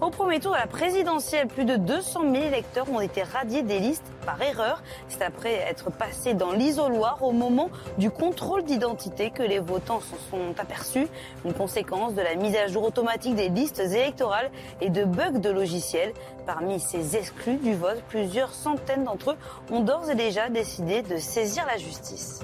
[0.00, 3.78] Au premier tour de la présidentielle, plus de 200 000 électeurs ont été radiés des
[3.78, 4.82] listes par erreur.
[5.08, 10.18] C'est après être passés dans l'isoloir au moment du contrôle d'identité que les votants s'en
[10.30, 11.08] sont aperçus.
[11.46, 14.50] Une conséquence de la mise à jour automatique des listes électorales
[14.82, 16.12] et de bugs de logiciels.
[16.44, 19.36] Parmi ces exclus du vote, plusieurs centaines d'entre eux
[19.70, 22.40] ont d'ores et déjà décidé de saisir la justice.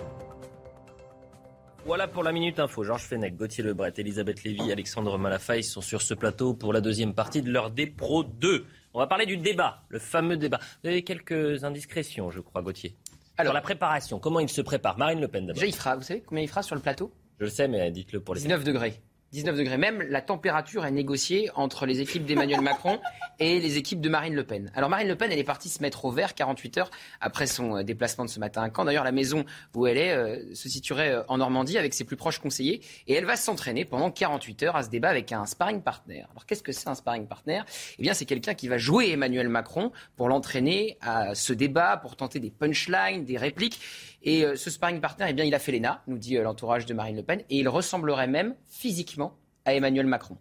[1.85, 2.83] Voilà pour la Minute Info.
[2.83, 7.13] Georges Fenech, Gauthier Lebret, Elisabeth Lévy, Alexandre Malafaille sont sur ce plateau pour la deuxième
[7.13, 8.65] partie de leur Pro 2.
[8.95, 10.61] On va parler du débat, le fameux débat.
[10.83, 12.95] Vous avez quelques indiscrétions, je crois, Gauthier.
[13.37, 14.97] Alors- sur la préparation, comment il se prépare?
[14.97, 15.55] Marine Le Pen d'abord.
[15.61, 17.13] Déjà, il fera, vous savez combien il fera sur le plateau?
[17.41, 19.01] Je le sais, mais dites-le pour les 19 degrés.
[19.35, 19.79] 19 degrés.
[19.79, 23.01] Même la température est négociée entre les équipes d'Emmanuel Macron
[23.41, 24.71] et les équipes de Marine Le Pen.
[24.77, 27.79] Alors Marine Le Pen, elle est partie se mettre au vert 48 heures après son
[27.79, 28.85] euh, déplacement de ce matin à Caen.
[28.85, 29.45] D'ailleurs, la maison
[29.75, 32.81] où elle est euh, se situerait euh, en Normandie avec ses plus proches conseillers.
[33.09, 36.25] Et elle va s'entraîner pendant 48 heures à ce débat avec un sparring partner.
[36.31, 37.63] Alors qu'est-ce que c'est un sparring partner?
[37.99, 42.15] Eh bien, c'est quelqu'un qui va jouer Emmanuel Macron pour l'entraîner à ce débat, pour
[42.15, 43.81] tenter des punchlines, des répliques.
[44.25, 46.87] Et euh, ce sparring partner, eh bien, il a fait l'ENA, nous dit euh, l'entourage
[46.87, 50.39] de Marine Le Pen, et il ressemblerait même physiquement à Emmanuel Macron.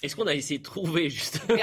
[0.00, 1.56] Est-ce qu'on a essayé de trouver justement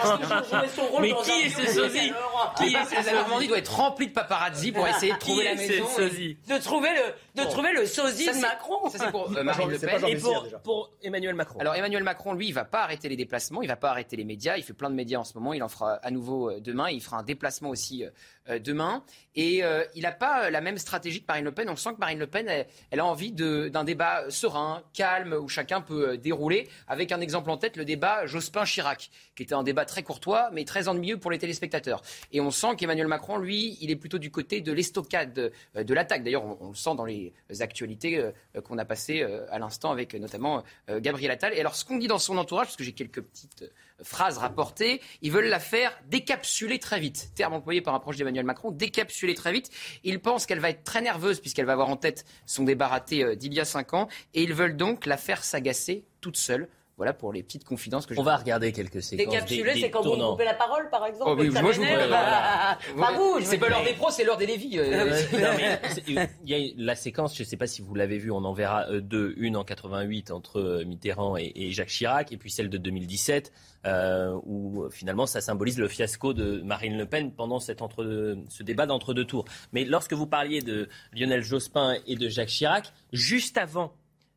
[1.00, 3.74] Mais qui est ce film, sosie alors, Qui est La ce Normandie sosie doit être
[3.74, 5.88] remplie de paparazzi pour essayer de trouver la ce maison.
[5.88, 8.90] sosie De trouver le, de trouver le sosie Ça, de Macron.
[8.90, 10.06] Ça, c'est pour euh, Marine Le Pen.
[10.06, 11.60] Et pour, pour Emmanuel Macron.
[11.60, 14.26] Alors Emmanuel Macron, lui, il va pas arrêter les déplacements, il va pas arrêter les
[14.26, 14.58] médias.
[14.58, 15.54] Il fait plein de médias en ce moment.
[15.54, 16.90] Il en fera à nouveau euh, demain.
[16.90, 18.10] Il fera un déplacement aussi euh,
[18.50, 19.02] euh, demain.
[19.36, 21.70] Et euh, il n'a pas euh, la même stratégie que Marine Le Pen.
[21.70, 25.32] On sent que Marine Le Pen, elle, elle a envie de- d'un débat serein, calme,
[25.42, 26.68] où chacun peut euh, dérouler.
[26.90, 30.66] Avec un exemple en tête, le débat Jospin-Chirac, qui était un débat très courtois, mais
[30.66, 32.02] très ennuyeux pour les téléspectateurs.
[32.32, 35.94] Et on sent qu'Emmanuel Macron, lui, il est plutôt du côté de l'estocade, euh, de
[35.94, 36.24] l'attaque.
[36.24, 40.14] D'ailleurs, on, le sent dans les actualités euh, qu'on a passées euh, à l'instant avec
[40.14, 41.54] euh, notamment euh, Gabriel Attal.
[41.54, 43.70] Et alors, ce qu'on dit dans son entourage, parce que j'ai quelques petites euh,
[44.04, 47.32] phrases rapportées, ils veulent la faire décapsuler très vite.
[47.36, 49.70] Terme employé par un proche d'Emmanuel Macron, décapsuler très vite.
[50.04, 53.24] Ils pensent qu'elle va être très nerveuse puisqu'elle va avoir en tête son débat raté
[53.24, 54.08] euh, d'il y a cinq ans.
[54.34, 56.68] Et ils veulent donc la faire s'agacer toute seule.
[56.98, 59.46] Voilà pour les petites confidences que je On va regarder quelques séquences.
[59.46, 60.32] Des c'est quand vous me tournants.
[60.32, 61.30] coupez la parole, par exemple.
[61.30, 64.10] Oh oui, moi, je vous coupe la Pas vous, je C'est pas l'heure des pros,
[64.12, 64.80] c'est l'heure des lévis.
[64.80, 65.14] euh,
[65.90, 66.04] c'est-
[66.46, 68.54] il y a la séquence, je ne sais pas si vous l'avez vue, on en
[68.54, 72.50] verra euh, deux, une en 88 entre euh, Mitterrand et, et Jacques Chirac, et puis
[72.50, 73.52] celle de 2017,
[73.86, 78.64] euh, où finalement ça symbolise le fiasco de Marine Le Pen pendant cet entre, ce
[78.64, 79.44] débat d'entre-deux tours.
[79.74, 83.92] Mais lorsque vous parliez de Lionel Jospin et de Jacques Chirac, juste avant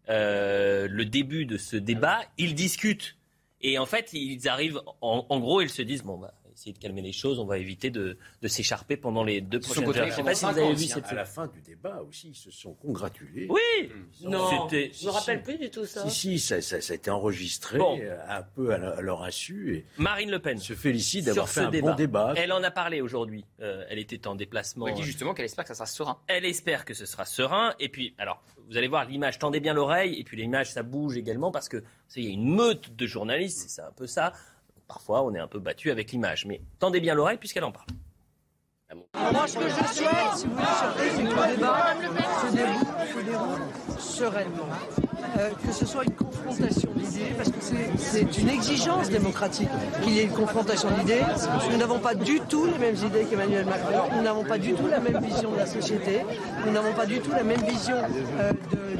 [0.08, 3.16] euh, le début de ce débat, ils discutent.
[3.60, 6.78] Et en fait, ils arrivent, en, en gros, ils se disent, bon, bah, essayer de
[6.78, 10.06] calmer les choses, on va éviter de, de s'écharper pendant les deux prochaines heures.
[10.08, 10.90] Je sais pas si vous avez vu hein.
[10.94, 13.46] cette À la fin du débat aussi, ils se sont congratulés.
[13.48, 13.92] Oui
[14.22, 16.08] Non, je me rappelle plus du tout ça.
[16.08, 17.98] Si, si, ça, ça- ça a été enregistré Bon.
[18.02, 21.48] euh, un peu à, leur- à leur insu et Marine Le Pen, se félicite d'avoir
[21.48, 22.34] fait un débat, bon débat.
[22.36, 23.44] elle en a parlé aujourd'hui.
[23.60, 24.88] Euh, elle était en déplacement.
[24.88, 26.18] Elle dit justement qu'elle espère que ça sera serein.
[26.26, 27.74] Elle espère que ce sera serein.
[27.78, 30.18] Et puis, alors, vous allez voir l'image, tendez bien l'oreille.
[30.18, 32.96] Et puis l'image, ça bouge également parce que, vous savez, il y a une meute
[32.96, 34.32] de journalistes, c'est un peu ça.
[34.88, 36.46] Parfois, on est un peu battu avec l'image.
[36.46, 37.86] Mais tendez bien l'oreille puisqu'elle en parle.
[38.94, 40.66] Moi, ce que je souhaite, si vous voulez,
[41.14, 41.94] c'est que le débat
[42.40, 43.60] se déroule
[43.98, 44.68] sereinement.
[45.38, 49.68] Euh, que ce soit une confrontation d'idées, parce que c'est- une exigence démocratique
[50.02, 51.20] qu'il y ait une confrontation d'idées.
[51.70, 54.86] Nous n'avons pas du tout les mêmes idées qu'Emmanuel Macron, nous n'avons pas du tout
[54.88, 56.24] la même vision de la société,
[56.66, 57.96] nous n'avons pas du tout la même vision
[58.40, 58.52] euh,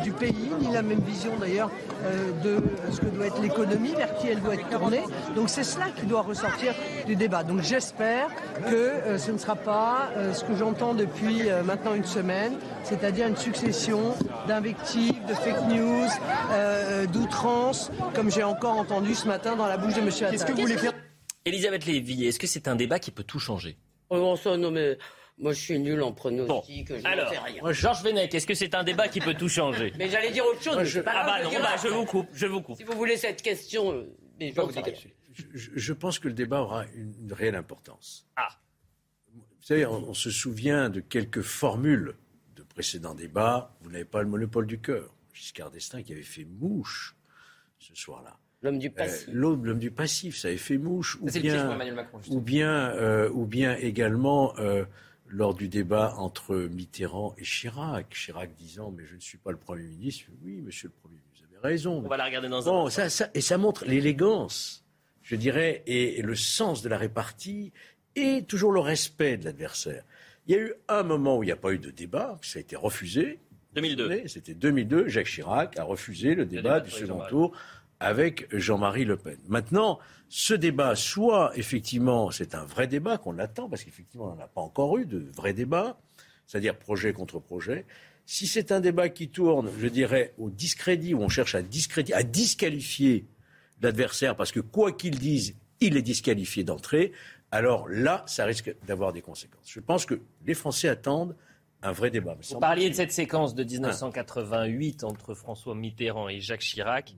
[0.03, 1.71] du pays, ni la même vision d'ailleurs
[2.05, 5.03] euh, de ce que doit être l'économie, vers qui elle doit être tournée.
[5.35, 6.75] Donc c'est cela qui doit ressortir
[7.07, 7.43] du débat.
[7.43, 8.29] Donc j'espère
[8.71, 12.53] que ce ne sera pas ce que j'entends depuis maintenant une semaine,
[12.85, 14.15] c'est-à-dire une succession
[14.47, 16.09] d'invectives, de fake news,
[16.51, 20.09] euh, d'outrances, comme j'ai encore entendu ce matin dans la bouche de M.
[20.09, 20.31] Attal.
[20.31, 20.93] Qu'est-ce que vous voulez faire
[21.45, 23.79] Elisabeth Lévy, est-ce que c'est un débat qui peut tout changer
[24.11, 24.99] Oh, non, ça, non, mais
[25.39, 27.73] moi, je suis nul en pronostic, je n'en Alors, sais rien.
[27.73, 30.63] Georges Fenech, est-ce que c'est un débat qui peut tout changer Mais j'allais dire autre
[30.63, 30.75] chose.
[30.75, 32.77] Moi, je- pas Ah bah non, bah, je vous coupe, je vous coupe.
[32.77, 34.83] Si vous voulez cette question, euh, mais rien.
[35.55, 38.27] Je, je pense que le débat aura une, une réelle importance.
[38.37, 38.49] Ah.
[39.33, 42.15] Vous savez, on, on se souvient de quelques formules
[42.57, 43.77] de précédents débats.
[43.83, 45.15] Vous n'avez pas le monopole du cœur.
[45.39, 47.15] Giscard d'Estaing qui avait fait mouche
[47.79, 48.37] ce soir-là.
[48.63, 49.29] L'homme du Euh, passif.
[49.33, 51.17] L'homme l'homme du passif, ça avait fait mouche.
[51.21, 52.39] Ou le bien, Emmanuel Macron, justement.
[52.39, 54.85] ou bien, euh, ou bien également euh,
[55.29, 58.09] lors du débat entre Mitterrand et Chirac.
[58.11, 60.25] Chirac disant Mais je ne suis pas le Premier ministre.
[60.43, 62.03] Oui, monsieur le Premier ministre, vous avez raison.
[62.05, 63.03] On va la regarder dans un Bon, instant.
[63.03, 64.85] ça, ça- et ça montre l'élégance,
[65.23, 67.73] je dirais, et, et le sens de la répartie,
[68.17, 70.03] et toujours le respect de l'adversaire.
[70.49, 72.59] Il y a eu un moment où il n'y a pas eu de débat, ça
[72.59, 73.39] a été refusé.
[73.75, 74.29] 2002.
[74.29, 75.09] C'était 2002.
[75.09, 77.53] Jacques Chirac a refusé le débat débat du second tour
[78.01, 79.39] avec Jean-Marie Le Pen.
[79.49, 84.43] Maintenant, ce débat, soit effectivement c'est un vrai débat qu'on attend, parce qu'effectivement on n'en
[84.43, 85.99] a pas encore eu de vrai débat,
[86.47, 87.87] c'est-à-dire projet contre projet.
[88.27, 92.15] Si c'est un débat qui tourne, je dirais, au discrédit, où on cherche à discréditer,
[92.15, 93.27] à disqualifier
[93.81, 97.13] l'adversaire, parce que quoi qu'il dise, il est disqualifié d'entrée,
[97.51, 99.71] alors là, ça risque d'avoir des conséquences.
[99.71, 101.35] Je pense que les Français attendent
[101.83, 102.37] un vrai débat.
[102.51, 107.17] Vous parliez de cette séquence de 1988 entre François Mitterrand et Jacques Chirac.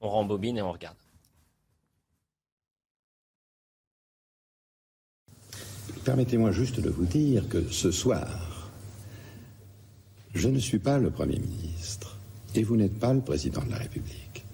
[0.00, 0.96] On rembobine et on regarde.
[6.04, 8.70] Permettez-moi juste de vous dire que ce soir,
[10.34, 12.18] je ne suis pas le Premier ministre
[12.54, 14.44] et vous n'êtes pas le Président de la République.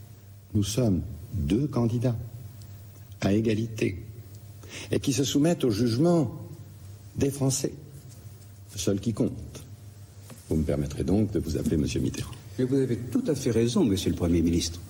[0.54, 2.16] Nous sommes deux candidats
[3.20, 4.04] à égalité
[4.90, 6.30] et qui se soumettent au jugement
[7.16, 7.72] des Français,
[8.78, 9.64] seul qui compte.
[10.48, 12.33] Vous me permettrez donc de vous appeler Monsieur Mitterrand.
[12.59, 14.80] Mais vous avez tout à fait raison, monsieur le Premier ministre.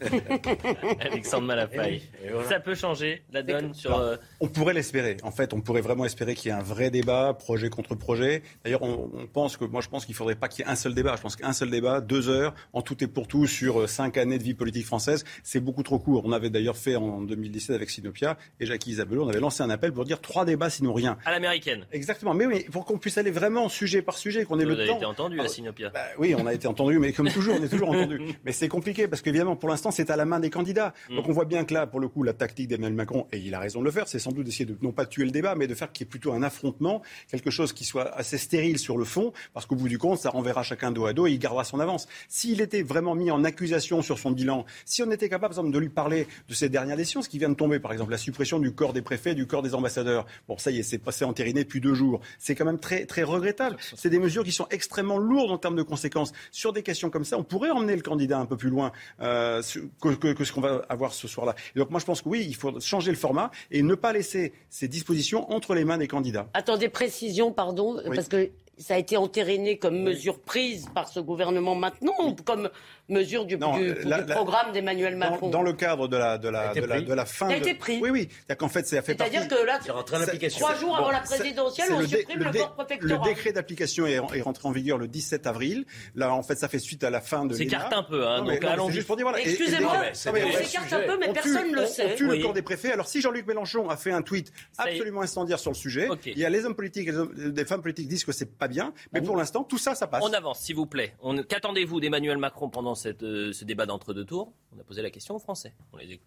[1.00, 2.02] Alexandre Malafaille.
[2.24, 2.48] Et voilà.
[2.48, 3.96] Ça peut changer la donne sur.
[3.98, 5.16] Euh, On pourrait l'espérer.
[5.22, 8.42] En fait, on pourrait vraiment espérer qu'il y ait un vrai débat, projet contre projet.
[8.64, 10.70] D'ailleurs, on, on pense que, moi, je pense qu'il ne faudrait pas qu'il y ait
[10.70, 11.14] un seul débat.
[11.16, 14.16] Je pense qu'un seul débat, deux heures, en tout et pour tout, sur euh, cinq
[14.16, 16.22] années de vie politique française, c'est beaucoup trop court.
[16.24, 19.70] On avait d'ailleurs fait en 2017 avec Sinopia et Jackie Isabello, on avait lancé un
[19.70, 21.18] appel pour dire trois débats, sinon rien.
[21.24, 21.86] à l'américaine.
[21.92, 22.34] Exactement.
[22.34, 24.86] Mais oui, pour qu'on puisse aller vraiment sujet par sujet, qu'on ait Vous le avez
[24.88, 24.96] temps.
[24.96, 25.90] été entendu à Sinopia.
[25.90, 28.20] bah oui, on a été entendu, mais comme toujours, on est toujours entendu.
[28.44, 30.94] Mais c'est compliqué parce qu'évidemment, pour l'instant, c'est à la main des candidats.
[31.10, 31.16] Mm.
[31.16, 33.54] Donc on voit bien que là, pour le coup, la tactique d'Emmanuel Macron, et il
[33.54, 35.54] a raison de le faire, c'est sans doute d'essayer de non pas tuer le débat,
[35.54, 38.78] mais de faire qu'il y ait plutôt un affrontement, quelque chose qui soit assez stérile
[38.78, 41.32] sur le fond, parce qu'au bout du compte, ça renverra chacun dos à dos et
[41.32, 42.06] il gardera son avance.
[42.28, 45.74] S'il était vraiment mis en accusation sur son bilan, si on était capable, par exemple,
[45.74, 48.18] de lui parler de ces dernières décisions, ce qui vient de tomber, par exemple, la
[48.18, 51.24] suppression du corps des préfets, du corps des ambassadeurs, bon, ça y est, c'est passé
[51.24, 52.20] entériné depuis deux jours.
[52.38, 53.76] C'est quand même très, très regrettable.
[53.96, 56.32] C'est des mesures qui sont extrêmement lourdes en termes de conséquences.
[56.50, 59.62] Sur des questions comme ça, on pourrait emmener le candidat un peu plus loin euh,
[60.00, 61.54] que, que- que ce qu'on va avoir ce soir-là.
[61.74, 64.52] Donc moi, je pense que oui, il faut changer le format et ne pas laisser
[64.70, 66.48] ces dispositions entre les mains des candidats.
[66.54, 68.14] Attendez, précision, pardon, Oui.
[68.16, 72.68] parce que ça a été entériné comme mesure prise par ce gouvernement maintenant ou comme
[73.08, 76.08] mesure du, Non, du- euh, la- du la- programme d'Emmanuel Dans, Macron dans le cadre
[76.08, 77.48] de la, de la, de la, de la fin.
[77.48, 78.00] Ça a de- été pris.
[78.02, 78.28] Oui, oui.
[78.30, 79.32] C'est-à-dire qu'en fait, ça fait partie.
[79.32, 80.58] C'est-à-dire que là, C'est rentré en application.
[80.60, 83.24] trois jours avant Bon, la c'est- présidentielle, on le supprime le, dé- corps protectorat.
[83.28, 85.86] Le décret d'application est, est rentré en vigueur le 17 avril.
[86.14, 87.54] Là, en fait, ça fait suite à la fin de.
[87.54, 89.40] On s'écarte un peu, hein, Non, mais- donc allons juste pour dire voilà.
[89.40, 92.12] Excusez-moi, s'écarte un peu, mais personne ne le sait.
[92.12, 92.92] On tue le corps des préfets.
[92.92, 96.44] Alors, si Jean-Luc Mélenchon a fait un tweet absolument incendiaire sur le sujet, il y
[96.44, 98.92] a les hommes politiques et les, hommes- les femmes politiques disent que c'est pas bien,
[99.12, 100.22] mais pour l'instant, tout ça, ça passe.
[100.24, 101.14] On avance, s'il vous plaît.
[101.22, 104.52] On- Qu'attendez-vous d'Emmanuel Macron pendant cette, euh, ce débat d'entre-deux tours?
[104.76, 105.74] On a posé la question aux Français.
[105.92, 106.26] On les écoute.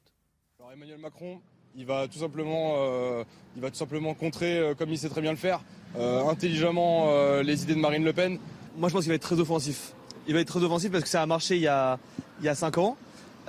[0.60, 1.39] Alors Emmanuel Macron,
[1.75, 3.23] il va tout simplement, euh,
[3.56, 5.62] il va tout simplement contrer, euh, comme il sait très bien le faire,
[5.97, 8.39] euh, intelligemment euh, les idées de Marine Le Pen.
[8.78, 9.93] Moi, je pense qu'il va être très offensif.
[10.28, 11.97] Il va être très offensif parce que ça a marché il y a,
[12.39, 12.97] il y a 5 ans.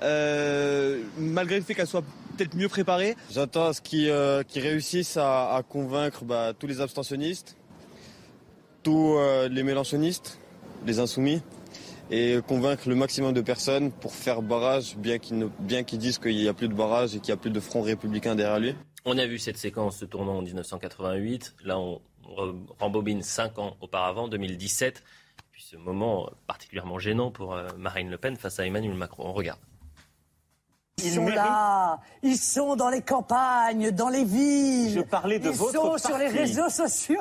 [0.02, 2.02] Euh, malgré le fait qu'elle soit
[2.36, 3.16] peut-être mieux préparée.
[3.30, 7.56] J'attends à ce euh, réussissent à, à convaincre bah, tous les abstentionnistes,
[8.82, 10.38] tous euh, les mélanchonistes,
[10.86, 11.42] les insoumis,
[12.10, 16.54] et convaincre le maximum de personnes pour faire barrage, bien qu'ils disent qu'il n'y a
[16.54, 18.74] plus de barrage et qu'il n'y a plus de front républicain derrière lui.
[19.04, 21.54] On a vu cette séquence se tournant en 1988.
[21.64, 25.02] Là, on re- rembobine cinq ans auparavant, 2017.
[25.52, 29.24] puis ce moment particulièrement gênant pour euh, Marine Le Pen face à Emmanuel Macron.
[29.28, 29.60] On regarde.
[31.04, 34.92] Ils sont là, ils sont dans les campagnes, dans les villes.
[34.94, 36.06] Je parlais de ils votre sont parti.
[36.06, 37.20] sur les réseaux sociaux.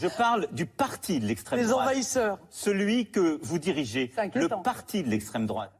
[0.00, 1.86] Je parle du parti de l'extrême Les droite.
[1.88, 2.38] envahisseurs.
[2.50, 4.12] Celui que vous dirigez.
[4.34, 5.72] Le parti de l'extrême droite.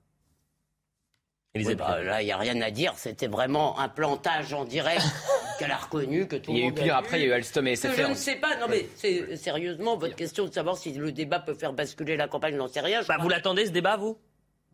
[1.57, 2.93] Oui, bah, là, il n'y a rien à dire.
[2.97, 5.03] C'était vraiment un plantage en direct
[5.59, 7.29] qu'elle a reconnu, que tout Il y a eu pire a après, il y a
[7.29, 7.95] eu Alstom et SFR.
[7.97, 8.57] Je ne sais pas.
[8.59, 12.29] Non, mais c'est sérieusement votre question de savoir si le débat peut faire basculer la
[12.29, 13.03] campagne, j'en sais rien.
[13.03, 14.17] Je Bah, vous l'attendez ce débat, vous?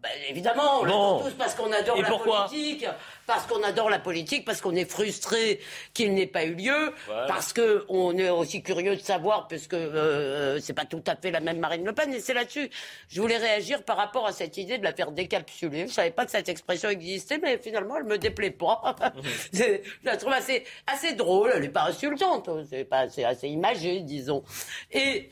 [0.05, 1.21] Bah, évidemment, on Bon.
[1.25, 2.87] tous parce qu'on adore Et la politique,
[3.27, 5.61] parce qu'on adore la politique, parce qu'on est frustré
[5.95, 7.25] qu'il n'ait pas eu lieu, Voilà.
[7.27, 11.31] parce que on est aussi curieux de savoir, puisque euh, c'est pas tout à fait
[11.31, 12.69] la même Marine Le Pen, et c'est là-dessus.
[13.09, 15.87] Je voulais réagir par rapport à cette idée de la faire décapsuler.
[15.89, 18.95] Je savais pas que cette expression existait, mais finalement, elle me déplaît pas.
[19.55, 24.01] Je la trouve assez, assez drôle, elle est pas insultante, c'est pas, c'est assez imagé,
[24.01, 24.45] disons.
[24.93, 25.31] Et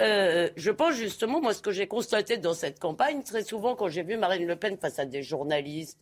[0.00, 3.88] euh, je pense justement, moi, ce que j'ai constaté dans cette campagne, très souvent, quand
[3.88, 5.98] j'ai vu Marine Le Pen face à des journalistes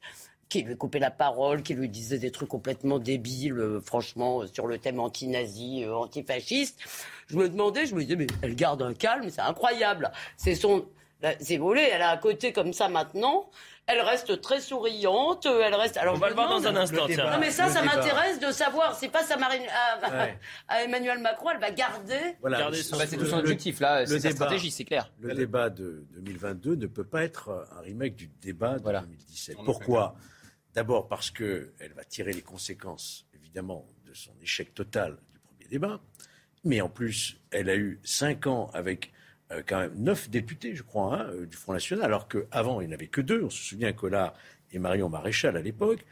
[0.51, 4.47] qui lui coupaient la parole, qui lui disaient des trucs complètement débiles, euh, franchement, euh,
[4.53, 6.81] sur le thème anti-nazi, euh, antifasciste,
[7.29, 10.11] je me demandais, je me disais, mais elle garde un calme, c'est incroyable.
[10.37, 10.85] C'est son,
[11.23, 13.49] là, c'est volé, elle a un côté comme ça maintenant.
[13.87, 15.97] Elle reste très souriante, euh, elle reste.
[15.97, 17.33] Alors On va le voir dans un instant, débat.
[17.33, 18.95] Non mais ça, ça m'intéresse de savoir.
[18.95, 19.63] C'est pas à Marine,
[20.03, 20.39] à, Ouais.
[20.69, 22.37] à Emmanuel Macron, elle va garder.
[22.41, 22.71] Voilà.
[22.71, 25.11] Bah, c'est tout son objectif, là, c'est le sa débat- stratégie, c'est clair.
[25.19, 29.01] Le débat de 2022 ne peut pas être un remake du débat de Voilà.
[29.01, 29.57] 2017.
[29.59, 30.15] En Pourquoi?
[30.75, 36.01] D'abord parce qu'elle va tirer les conséquences, évidemment, de son échec total du premier débat.
[36.63, 39.11] Mais en plus, elle a eu cinq ans avec
[39.53, 42.89] euh, quand même neuf députés, je crois, hein, euh, du Front National, alors qu'avant, il
[42.89, 43.45] n'y en avait que deux.
[43.45, 44.07] On se souvient que
[44.73, 46.05] et Marion Maréchal à l'époque.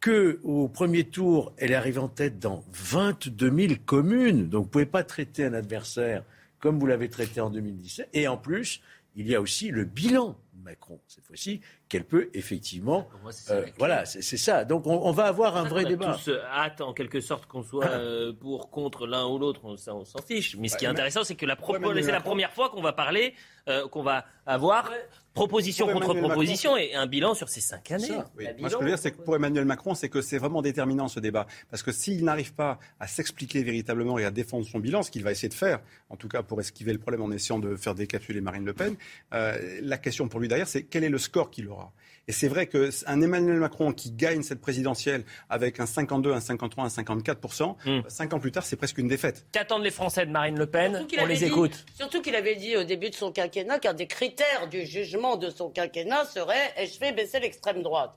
[0.00, 4.48] Que au premier tour, elle est arrivée en tête dans 22 000 communes.
[4.48, 6.22] Donc, vous ne pouvez pas traiter un adversaire
[6.60, 8.08] comme vous l'avez traité en 2017.
[8.12, 8.80] Et en plus,
[9.16, 10.36] il y a aussi le bilan
[10.68, 13.02] Macron, cette fois-ci, qu'elle peut effectivement.
[13.02, 14.64] Pour moi, c'est ça euh, voilà, c'est c'est ça.
[14.64, 16.14] Donc, on, on va avoir un vrai On a débat.
[16.14, 19.76] tous euh, hâte, en quelque sorte, qu'on soit euh, pour, contre l'un ou l'autre, on,
[19.76, 20.56] ça, on s'en fiche.
[20.56, 22.82] Mais ce qui est intéressant, c'est que la pro- Ouais, c'est la première fois qu'on
[22.82, 23.34] va parler,
[23.68, 24.90] euh, qu'on va avoir
[25.34, 28.08] proposition Pour contre Emmanuel proposition et un bilan sur ces cinq années.
[28.36, 28.46] Oui.
[28.58, 30.62] Moi, ce que je veux dire, c'est que pour Emmanuel Macron, c'est que c'est vraiment
[30.62, 31.46] déterminant ce débat.
[31.70, 35.22] Parce que s'il n'arrive pas à s'expliquer véritablement et à défendre son bilan, ce qu'il
[35.22, 35.78] va essayer de faire,
[36.10, 38.96] en tout cas pour esquiver le problème en essayant de faire décapsuler Marine Le Pen,
[39.32, 41.77] euh, la question pour lui derrière, c'est quel est le score qu'il aura?
[42.26, 46.84] Et c'est vrai qu'un Emmanuel Macron qui gagne cette présidentielle avec un 52, un 53,
[46.84, 48.00] un 54% Hmm.
[48.08, 49.46] cinq ans plus tard, c'est presque une défaite.
[49.52, 51.84] Qu'attendent les Français de Marine Le Pen Surtout qu'il On avait les dit- écoute.
[51.94, 55.48] Surtout qu'il avait dit au début de son quinquennat qu'un des critères du jugement de
[55.50, 58.12] son quinquennat serait ai-je fait baisser l'extrême droite?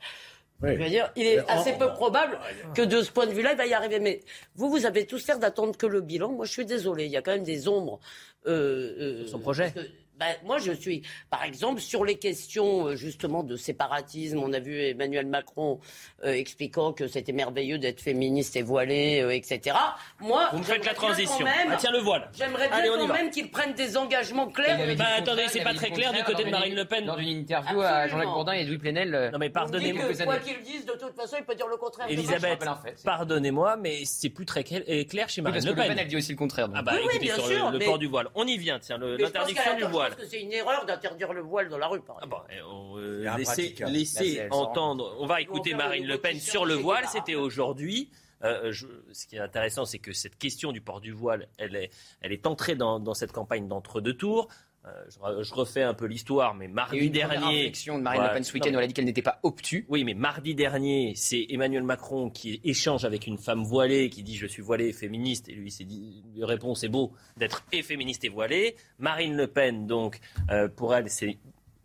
[0.63, 0.75] Oui.
[0.77, 2.37] Je veux dire, il est Mais assez peu probable
[2.75, 3.99] que de ce point de vue-là, il va y arriver.
[3.99, 4.19] Mais
[4.55, 6.31] vous, vous avez tous l'air d'attendre que le bilan.
[6.33, 7.99] Moi, je suis désolé, il y a quand même des ombres.
[8.45, 9.73] Euh, euh, Son projet.
[10.21, 14.37] Parce bah, moi, je suis, par exemple, sur les questions euh, justement de séparatisme.
[14.39, 15.79] On a vu Emmanuel Macron
[16.23, 19.75] euh, expliquant que c'était merveilleux d'être féministe et voilé, euh, etc.
[20.19, 21.43] Moi, Vous me faites la transition.
[21.43, 22.29] même- Ah, tiens, le voile.
[22.37, 23.13] J'aimerais bien Allez, on quand va.
[23.15, 24.79] même qu'ils prennent des engagements clairs.
[24.97, 27.05] Bah, attendez, c'est pas très clair du côté de Marine Le Pen.
[27.05, 28.07] Lors d'une interview à.
[28.07, 29.15] Jean-Jacques Bourdin et Louis Plenel.
[29.15, 30.05] euh, Non mais pardonnez-moi.
[30.23, 32.07] quoi qu'ils disent, de toute façon, il peut dire le contraire.
[32.09, 32.63] Elisabeth,
[33.03, 34.83] pardonnez-moi, mais c'est plus très clair
[35.29, 35.97] chez Oui, Marine parce que Le Le Pen, Pen.
[35.99, 36.67] elle dit aussi le contraire.
[36.67, 36.75] donc.
[36.79, 38.27] Ah bah Oui, oui, écoutez, bien sur sûr, le, port du voile.
[38.35, 40.10] On y vient, tiens, l'interdiction du voile.
[40.15, 42.37] Pense que c'est une erreur d'interdire le voile dans la rue, par Ah bon,
[42.69, 45.15] on, euh, laissez, laissez entendre.
[45.19, 47.05] On va écouter Marine Le Pen sur le voile.
[47.07, 48.09] C'était aujourd'hui.
[48.43, 51.75] Euh, je- ce qui est intéressant, c'est que cette question du port du voile, elle
[51.75, 54.47] est, elle est entrée dans, dans cette campagne d'entre-deux tours.
[54.83, 57.57] Euh, je, re- je refais un peu l'histoire, mais mardi une première dernier.
[57.57, 58.33] réflexion de Marine Le.
[58.33, 59.85] Pen ce week-end elle a dit qu'elle n'était pas obtue.
[59.89, 64.35] Oui, mais mardi dernier, c'est Emmanuel Macron qui échange avec une femme voilée qui dit
[64.35, 67.83] je suis voilée et féministe et lui s'est dit lui répond c'est beau d'être et
[67.83, 68.75] féministe et voilée.
[68.97, 71.37] Marine Le Pen donc euh, pour elle c'est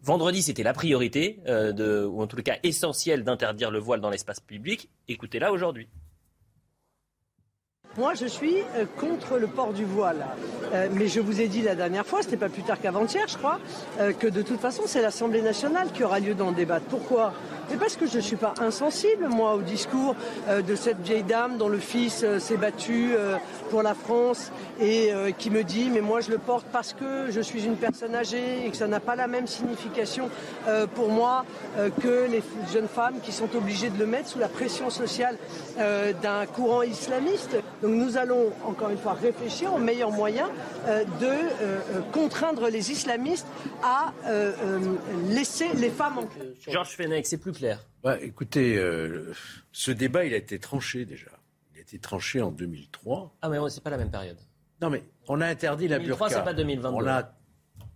[0.02, 4.08] vendredi c'était la priorité euh, de ou en tout cas essentiel d'interdire le voile dans
[4.10, 4.88] l'espace public.
[5.06, 5.86] Écoutez-la aujourd'hui.
[7.98, 10.26] Moi, je suis euh, contre le port du voile.
[10.74, 13.38] Euh, mais je vous ai dit la dernière fois, c'était pas plus tard qu'avant-hier, je
[13.38, 13.58] crois,
[14.00, 16.84] euh, que de toute façon, c'est l'Assemblée nationale qui aura lieu d'en débattre.
[16.90, 17.32] Pourquoi?
[17.70, 20.14] Mais parce que je ne suis pas insensible, moi, au discours
[20.48, 23.10] de cette vieille dame dont le fils s'est battu
[23.70, 27.40] pour la France et qui me dit, mais moi, je le porte parce que je
[27.40, 30.30] suis une personne âgée et que ça n'a pas la même signification
[30.94, 31.44] pour moi
[32.00, 32.40] que les
[32.72, 35.36] jeunes femmes qui sont obligées de le mettre sous la pression sociale
[35.76, 37.56] d'un courant islamiste.
[37.88, 40.48] Nous allons encore une fois réfléchir aux meilleurs moyens
[40.86, 43.46] euh, de euh, euh, contraindre les islamistes
[43.82, 44.12] à
[45.28, 46.28] laisser les femmes en
[46.70, 47.84] Georges Fenech, c'est plus clair.
[48.06, 49.32] Bah, écoutez, euh,
[49.72, 51.30] ce débat, il a été tranché déjà.
[51.74, 53.34] Il a été tranché en 2003.
[53.42, 54.38] Ah mais c'est pas la même période.
[54.80, 56.38] Non, mais on a interdit la 2003, burqa.
[56.38, 56.96] c'est pas 2022.
[56.96, 57.32] On a...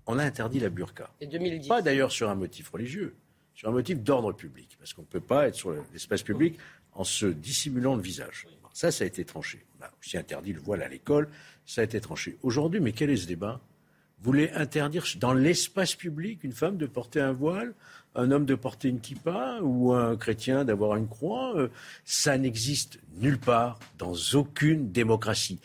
[0.06, 1.10] on a interdit la burqa.
[1.20, 1.68] Et 2010.
[1.68, 3.14] Pas d'ailleurs sur un motif religieux,
[3.54, 6.58] sur un motif d'ordre public, parce qu'on ne peut pas être sur l'espace public
[6.92, 8.48] en se dissimulant le visage.
[8.80, 9.62] Ça, ça a été tranché.
[9.78, 11.28] On a aussi interdit le voile à l'école,
[11.66, 12.38] ça a été tranché.
[12.42, 13.60] Aujourd'hui, mais quel est ce débat?
[14.18, 17.74] Vous voulez interdire dans l'espace public une femme de porter un voile,
[18.14, 21.54] un homme de porter une kippa ou un chrétien d'avoir une croix?
[21.58, 21.68] Euh,
[22.06, 25.60] Ça n'existe nulle part dans aucune démocratie.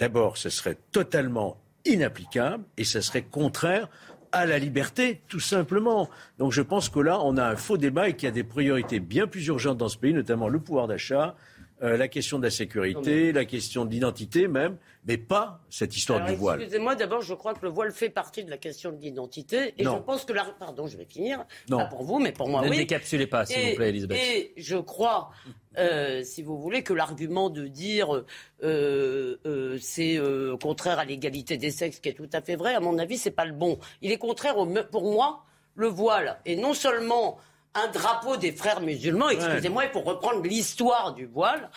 [0.00, 3.88] D'abord, ce serait totalement inapplicable et ce serait contraire
[4.32, 6.10] à la liberté, tout simplement.
[6.38, 8.42] Donc je pense que là, on a un faux débat et qu'il y a des
[8.42, 11.36] priorités bien plus urgentes dans ce pays, notamment le pouvoir d'achat,
[11.82, 14.76] euh, la question de la sécurité, la question de l'identité même,
[15.06, 16.60] mais pas cette histoire Alors, du voile.
[16.60, 19.74] Excusez-moi, d'abord, je crois que le voile fait partie de la question de l'identité.
[19.78, 19.96] Et Non.
[19.98, 20.44] je pense que la.
[20.44, 21.44] Pardon, je vais finir.
[21.68, 21.78] Non.
[21.78, 22.78] Pas pour vous, mais pour moi, Ne oui.
[22.78, 24.18] décapsulez pas, s'il Et- vous plaît, Elisabeth.
[24.18, 25.30] Et je crois,
[25.78, 28.14] euh, si vous voulez, que l'argument de dire
[28.62, 32.74] euh, euh, c'est euh, contraire à l'égalité des sexes, qui est tout à fait vrai,
[32.74, 33.78] à mon avis, c'est pas le bon.
[34.02, 36.38] Il est contraire, au, pour moi, le voile.
[36.44, 37.38] Et non seulement
[37.74, 41.70] un drapeau des frères musulmans, excusez-moi, il faut reprendre l'histoire du voile,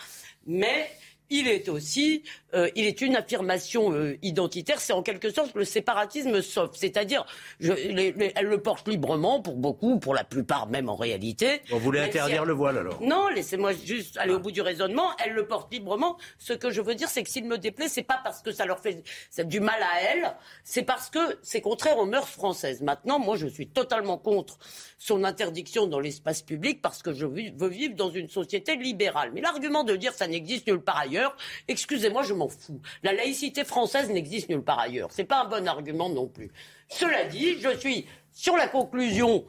[0.46, 0.90] mais
[1.32, 2.22] il est aussi,
[2.54, 4.80] euh, il est une affirmation euh, identitaire.
[4.80, 7.24] C'est en quelque sorte le séparatisme soft, c'est-à-dire,
[7.60, 11.62] elle le porte librement pour beaucoup, pour la plupart même en réalité.
[11.72, 13.00] On voulait si interdire elle- le voile alors?
[13.02, 15.10] non, laissez-moi juste aller au bout du raisonnement.
[15.24, 16.18] Elle le porte librement.
[16.38, 18.66] Ce que je veux dire, c'est que s'il me déplaît, c'est pas parce que ça
[18.66, 19.02] leur fait
[19.44, 22.82] du mal à elle, c'est parce que c'est contraire aux mœurs françaises.
[22.82, 24.58] Maintenant, moi, je suis totalement contre
[24.98, 29.30] son interdiction dans l'espace public parce que je veux vivre dans une société libérale.
[29.34, 31.21] Mais l'argument de dire ça n'existe nulle part ailleurs,
[31.68, 32.80] excusez-moi, je m'en fous.
[33.02, 35.08] La laïcité française n'existe nulle part ailleurs.
[35.12, 36.50] C'est pas un bon argument non plus.
[36.88, 39.44] Cela dit, je suis sur la conclusion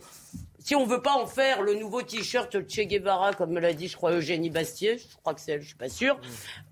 [0.64, 3.90] si on veut pas en faire le nouveau t-shirt Che Guevara, comme me l'a dit,
[3.90, 6.18] je crois, Eugénie Bastier, je crois que c'est elle, je suis pas sûre,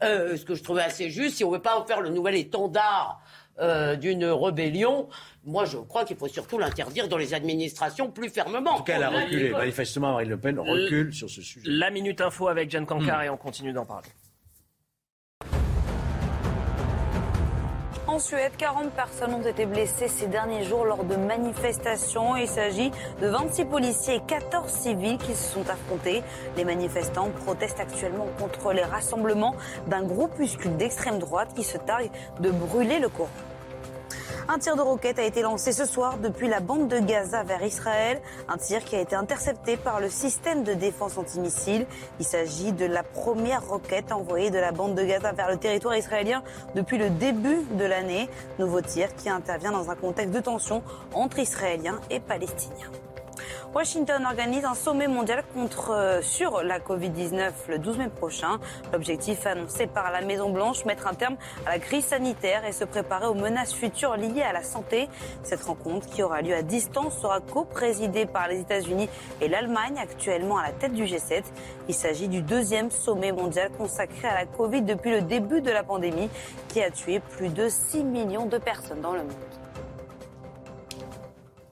[0.01, 2.35] euh, ce que je trouvais assez juste, si on veut pas en faire le nouvel
[2.35, 3.21] étendard
[3.59, 5.09] euh, d'une rébellion,
[5.43, 8.71] moi je crois qu'il faut surtout l'interdire dans les administrations plus fermement.
[8.71, 9.49] En tout cas, elle a reculé.
[9.49, 11.69] Manifestement, Marine Le Pen recule sur ce sujet.
[11.69, 14.07] La Minute Info avec Jeanne Cancard et on continue d'en parler.
[18.11, 22.35] En Suède, 40 personnes ont été blessées ces derniers jours lors de manifestations.
[22.35, 22.91] Il s'agit
[23.21, 26.21] de 26 policiers et 14 civils qui se sont affrontés.
[26.57, 29.55] Les manifestants protestent actuellement contre les rassemblements
[29.87, 33.29] d'un groupuscule d'extrême droite qui se targue de brûler le Coran.
[34.53, 37.63] Un tir de roquette a été lancé ce soir depuis la bande de Gaza vers
[37.63, 38.21] Israël.
[38.49, 41.87] Un tir qui a été intercepté par le système de défense antimissile.
[42.19, 45.95] Il s'agit de la première roquette envoyée de la bande de Gaza vers le territoire
[45.95, 46.43] israélien
[46.75, 48.27] depuis le début de l'année.
[48.59, 50.83] Nouveau tir qui intervient dans un contexte de tension
[51.13, 52.91] entre Israéliens et Palestiniens.
[53.73, 58.59] Washington organise un sommet mondial contre, euh, sur la Covid-19 le 12 mai prochain.
[58.91, 63.27] L'objectif annoncé par la Maison-Blanche, mettre un terme à la crise sanitaire et se préparer
[63.27, 65.07] aux menaces futures liées à la santé.
[65.43, 69.07] Cette rencontre, qui aura lieu à distance, sera co-présidée par les États-Unis
[69.39, 71.43] et l'Allemagne, actuellement à la tête du G7.
[71.87, 75.83] Il s'agit du deuxième sommet mondial consacré à la Covid depuis le début de la
[75.83, 76.29] pandémie,
[76.67, 79.60] qui a tué plus de 6 millions de personnes dans le monde.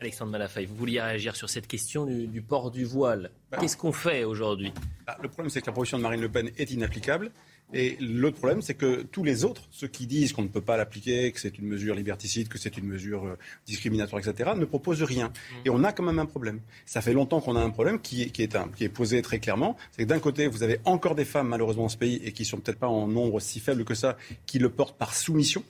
[0.02, 3.32] Alexandre Malafaille, vous vouliez réagir sur cette question du, du port du voile.
[3.60, 4.72] Qu'est-ce qu'on fait aujourd'hui?
[5.06, 7.32] Bah, Le problème, c'est que la proposition de Marine Le Pen est inapplicable.
[7.72, 10.76] Et l'autre problème, c'est que tous les autres, ceux qui disent qu'on ne peut pas
[10.76, 13.38] l'appliquer, que c'est une mesure liberticide, que c'est une mesure euh,
[13.68, 15.32] discriminatoire, etc., ne proposent rien.
[15.66, 16.62] Et on a quand même un problème.
[16.88, 19.22] Ça fait longtemps qu'on a un problème qui est, qui est, un- qui est posé
[19.22, 19.78] très clairement.
[19.92, 22.44] C'est que d'un côté, vous avez encore des femmes, malheureusement, dans ce pays, et qui
[22.44, 25.64] sont peut-être pas en nombre si faible que ça, qui le portent par soumission.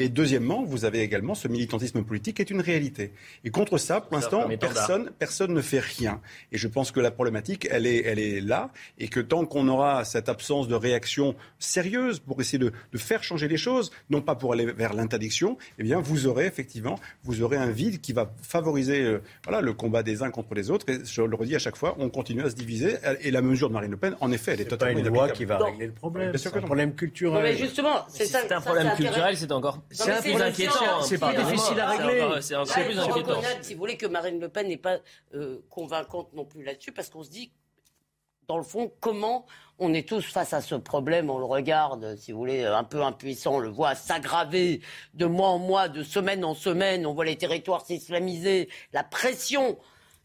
[0.00, 3.12] Et deuxièmement, vous avez également ce militantisme politique qui est une réalité.
[3.44, 6.20] Et contre ça, pour l'instant, personne, personne ne fait rien.
[6.52, 8.70] Et je pense que la problématique, elle est, elle est là.
[8.98, 13.22] Et que tant qu'on aura cette absence de réaction sérieuse pour essayer de, de faire
[13.22, 17.42] changer les choses, non pas pour aller vers l'interdiction, eh bien, vous aurez effectivement, vous
[17.42, 20.88] aurez un vide qui va favoriser euh, voilà, le combat des uns contre les autres.
[20.88, 22.96] Et je le redis à chaque fois, on continue à se diviser.
[23.20, 25.28] Et la mesure de Marine Le Pen, en effet, elle est, pas totalement une loi
[25.28, 25.66] qui va Non.
[25.66, 26.32] régler le problème.
[26.38, 26.66] C'est un non.
[26.66, 27.42] problème Non, culturel.
[27.42, 28.38] mais justement, c'est Si ça.
[28.40, 31.02] c'est un ça, problème c'est culturel, c'est encore Non, c'est un le inquiétant.
[31.02, 32.28] c'est pas difficile à régler.
[32.40, 33.40] C'est plus inquiétant.
[33.62, 34.98] si vous voulez, que Marine Le Pen n'est pas
[35.34, 37.52] euh, convaincante non plus là-dessus, parce qu'on se dit,
[38.46, 39.46] dans le fond, comment
[39.78, 43.02] on est tous face à ce problème, on le regarde, si vous voulez, un peu
[43.02, 44.80] impuissant, on le voit s'aggraver
[45.14, 49.78] de mois en mois, de semaine en semaine, on voit les territoires s'islamiser, la pression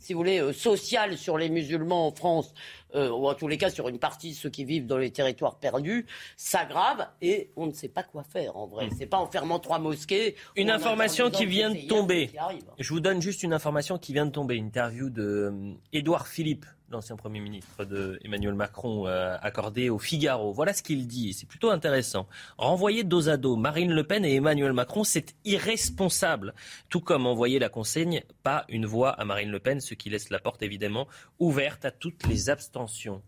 [0.05, 2.53] si vous voulez, euh, sociale sur les musulmans en France
[2.93, 5.09] euh, ou en tous les cas sur une partie de ceux qui vivent dans les
[5.09, 6.05] territoires perdus,
[6.37, 8.89] s'aggrave et on ne sait pas quoi faire en vrai.
[8.95, 10.35] C'est pas en fermant trois mosquées.
[10.55, 10.59] Hmm.
[10.59, 12.27] Une information qui vient de tomber.
[12.27, 12.63] qui.
[12.77, 14.55] Je vous donne juste une information qui vient de tomber.
[14.55, 19.97] Une interview de euh, Édouard Philippe, l'ancien Premier ministre de Emmanuel Macron, euh, accordée au
[19.97, 20.53] Figaro.
[20.53, 21.33] Voilà ce qu'il dit.
[21.33, 22.27] C'est plutôt intéressant.
[22.57, 26.53] Renvoyer dos à dos Marine Le Pen et Emmanuel Macron, c'est irresponsable.
[26.89, 30.29] Tout comme envoyer la consigne, pas une voix à Marine Le Pen, ce qui laisse
[30.29, 31.07] la porte évidemment
[31.39, 33.21] ouverte à toutes les abstentions.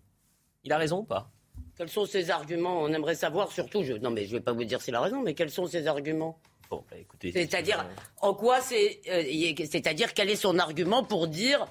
[0.63, 1.31] Il a raison ou pas?
[1.77, 2.81] Quels sont ses arguments?
[2.81, 3.83] On aimerait savoir surtout.
[3.83, 3.93] Je...
[3.93, 6.39] Non mais je vais pas vous dire s'il a raison, mais quels sont ses arguments?
[6.69, 7.31] Bon, bah, écoutez.
[7.31, 7.85] C'est-à-dire,
[8.19, 9.23] en quoi c'est, euh,
[9.69, 11.65] c'est-à-dire quel est son argument pour dire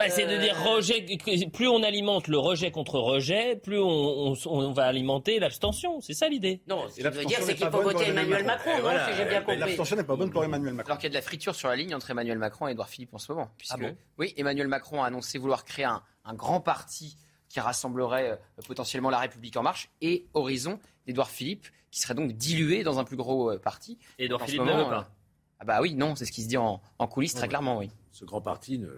[0.00, 1.06] Bah, c'est de dire Euh, rejet.
[1.52, 6.00] Plus on alimente le rejet contre rejet, plus on, on- on va alimenter l'abstention.
[6.00, 6.62] C'est ça l'idée.
[6.66, 9.08] Non, ce Et qu'il veut dire, l'abstention c'est qu'il faut voter Emmanuel Macron, Voilà.
[9.10, 9.58] Si j'ai bien compris.
[9.58, 10.90] L'abstention n'est pas bonne pour Emmanuel Macron.
[10.92, 12.88] Alors qu'il y a de la friture sur la ligne entre Emmanuel Macron et Édouard
[12.88, 13.50] Philippe en ce moment.
[13.58, 13.94] Puisque, Ah bon?
[14.18, 17.16] oui, Emmanuel Macron a annoncé vouloir créer un, un grand parti
[17.50, 18.36] qui rassemblerait euh,
[18.66, 23.04] potentiellement La République En Marche et Horizon d'Édouard Philippe, qui serait donc dilué dans un
[23.04, 23.98] plus gros euh, parti.
[24.18, 25.00] Ce Philippe ne veut pas.
[25.00, 27.76] euh, Ah bah oui, non, c'est ce qui se dit en, en coulisses très clairement,
[27.78, 27.90] oui.
[28.12, 28.88] Ce grand parti ne.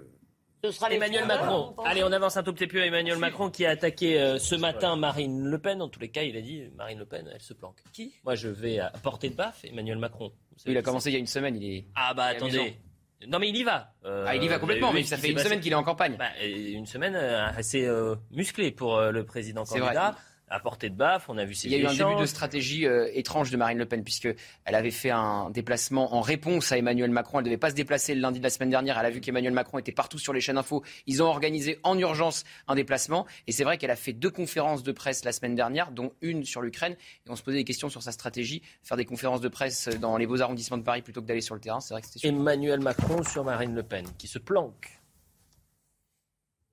[0.64, 1.74] Ce sera Emmanuel Macron.
[1.84, 2.78] Allez, on avance un tout petit peu.
[2.78, 5.82] Emmanuel Macron qui a attaqué euh, ce matin Marine Le Pen.
[5.82, 7.78] En tous les cas, il a dit Marine Le Pen, elle se planque.
[7.92, 8.14] Qui?
[8.24, 9.64] Moi, je vais à portée de baffe.
[9.64, 10.28] Emmanuel Macron.
[10.52, 11.86] Vous savez Il a qui commencé il y a une semaine, il est.
[11.96, 12.60] Ah bah il est amusant.
[12.60, 12.76] attendez.
[13.26, 13.92] Non mais il y va.
[14.04, 15.76] Euh, Ah, il y va complètement, vous avez mais ça fait une semaine qu'il est
[15.76, 16.16] en campagne.
[16.16, 20.16] Bah, une semaine euh, assez euh, musclée pour euh, le président candidat.
[20.52, 22.26] À portée de baffe, on a vu ses Il y a eu un début de
[22.26, 24.28] stratégie euh, étrange de Marine Le Pen, puisque
[24.66, 27.38] elle avait fait un déplacement en réponse à Emmanuel Macron.
[27.38, 28.98] Elle ne devait pas se déplacer le lundi de la semaine dernière.
[28.98, 30.82] Elle a vu qu'Emmanuel Macron était partout sur les chaînes info.
[31.06, 33.26] Ils ont organisé en urgence un déplacement.
[33.46, 36.44] Et c'est vrai qu'elle a fait deux conférences de presse la semaine dernière, dont une
[36.44, 36.96] sur l'Ukraine.
[37.26, 38.60] Et on se posait des questions sur sa stratégie.
[38.82, 41.54] Faire des conférences de presse dans les beaux arrondissements de Paris plutôt que d'aller sur
[41.54, 41.80] le terrain.
[41.80, 45.00] C'est vrai que c'était Emmanuel Macron sur Marine Le Pen, qui se planque.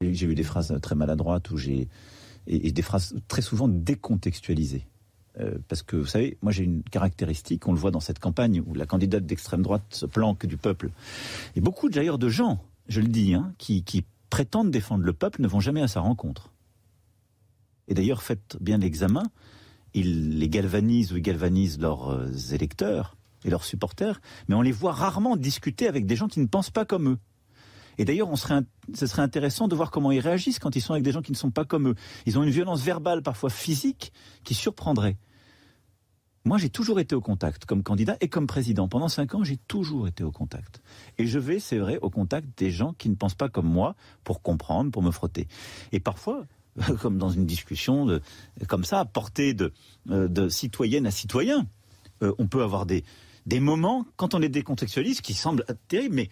[0.01, 1.87] J'ai j'ai eu des phrases très maladroites où j'ai
[2.47, 4.85] et, des phrases très souvent décontextualisées.
[5.39, 8.63] Euh, parce que vous savez, moi j'ai une caractéristique, on le voit dans cette campagne
[8.65, 10.89] où la candidate d'extrême droite se planque du peuple.
[11.55, 13.83] Et beaucoup d'ailleurs de gens, je le dis, hein, qui,
[14.29, 16.51] prétendent défendre le peuple ne vont jamais à sa rencontre.
[17.87, 19.23] Et d'ailleurs, faites bien l'examen,
[19.95, 24.91] ils les galvanisent ou galvanisent leurs euh, électeurs et leurs supporters, mais on les voit
[24.91, 27.17] rarement discuter avec des gens qui ne pensent pas comme eux.
[27.99, 31.11] Et d'ailleurs, ce serait intéressant de voir comment ils réagissent quand ils sont avec des
[31.11, 31.95] gens qui ne sont pas comme eux.
[32.25, 34.13] Ils ont une violence verbale, parfois physique,
[34.45, 35.17] qui surprendrait.
[36.45, 38.87] Moi, j'ai toujours été au contact comme candidat et comme président.
[38.87, 40.81] Pendant cinq ans, j'ai toujours été au contact.
[41.17, 43.95] Et je vais, c'est vrai, au contact des gens qui ne pensent pas comme moi
[44.23, 45.49] pour comprendre, pour me frotter.
[45.91, 46.45] Et parfois,
[47.01, 48.21] comme dans une discussion
[48.69, 49.73] comme ça, à portée de,
[50.09, 51.67] euh, de citoyenne à citoyen,
[52.23, 53.03] euh, on peut avoir des,
[53.45, 56.29] des moments, quand on les décontextualise, qui semblent terribles, mais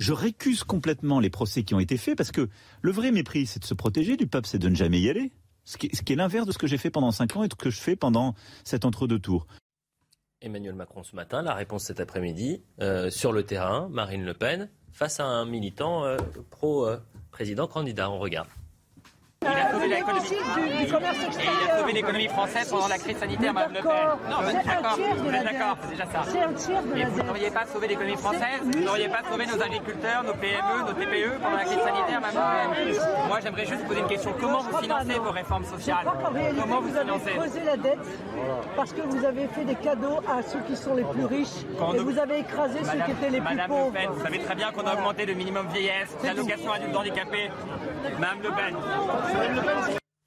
[0.00, 2.48] je récuse complètement les procès qui ont été faits parce que
[2.80, 5.30] le vrai mépris, c'est de se protéger du peuple, c'est de ne jamais y aller.
[5.66, 7.62] Ce qui, est l'inverse de ce que j'ai fait pendant cinq ans et de ce
[7.62, 8.34] que je fais pendant
[8.64, 9.46] cet entre-deux tours.
[10.40, 14.70] Emmanuel Macron ce matin, la réponse cet après-midi, euh, sur le terrain, Marine Le Pen,
[14.90, 16.16] face à un militant euh,
[16.48, 18.10] pro-président candidat.
[18.10, 18.48] On regarde.
[19.42, 20.20] Il a sauvé l'économie.
[20.28, 21.78] du, du commerce Et il a extérieur.
[21.78, 23.84] sauvé l'économie française pendant la crise sanitaire, Mme Le Pen.
[23.90, 24.18] D'accord.
[24.28, 24.98] Non, vous êtes d'accord.
[25.16, 26.22] Vous êtes d'accord, c'est déjà ça.
[26.30, 29.22] C'est un tiers de Et la vous n'auriez pas sauvé l'économie française Vous n'auriez pas
[29.30, 33.40] sauvé nos agriculteurs, nos PME, nos TPE pendant la crise sanitaire, Mme Le Pen Moi,
[33.42, 34.34] j'aimerais juste poser une question.
[34.38, 37.98] Comment vous financez vos réformes sociales Comment vous vous avez financez creusé la dette
[38.76, 41.64] parce que vous avez fait des cadeaux à ceux qui sont les plus riches
[41.94, 43.86] et vous avez écrasé ceux qui Madame, étaient les plus Madame pauvres.
[43.86, 47.50] Le Pen, vous savez très bien qu'on a augmenté le minimum vieillesse, l'allocation adulte handicapé.
[48.18, 48.76] Madame Le Pen.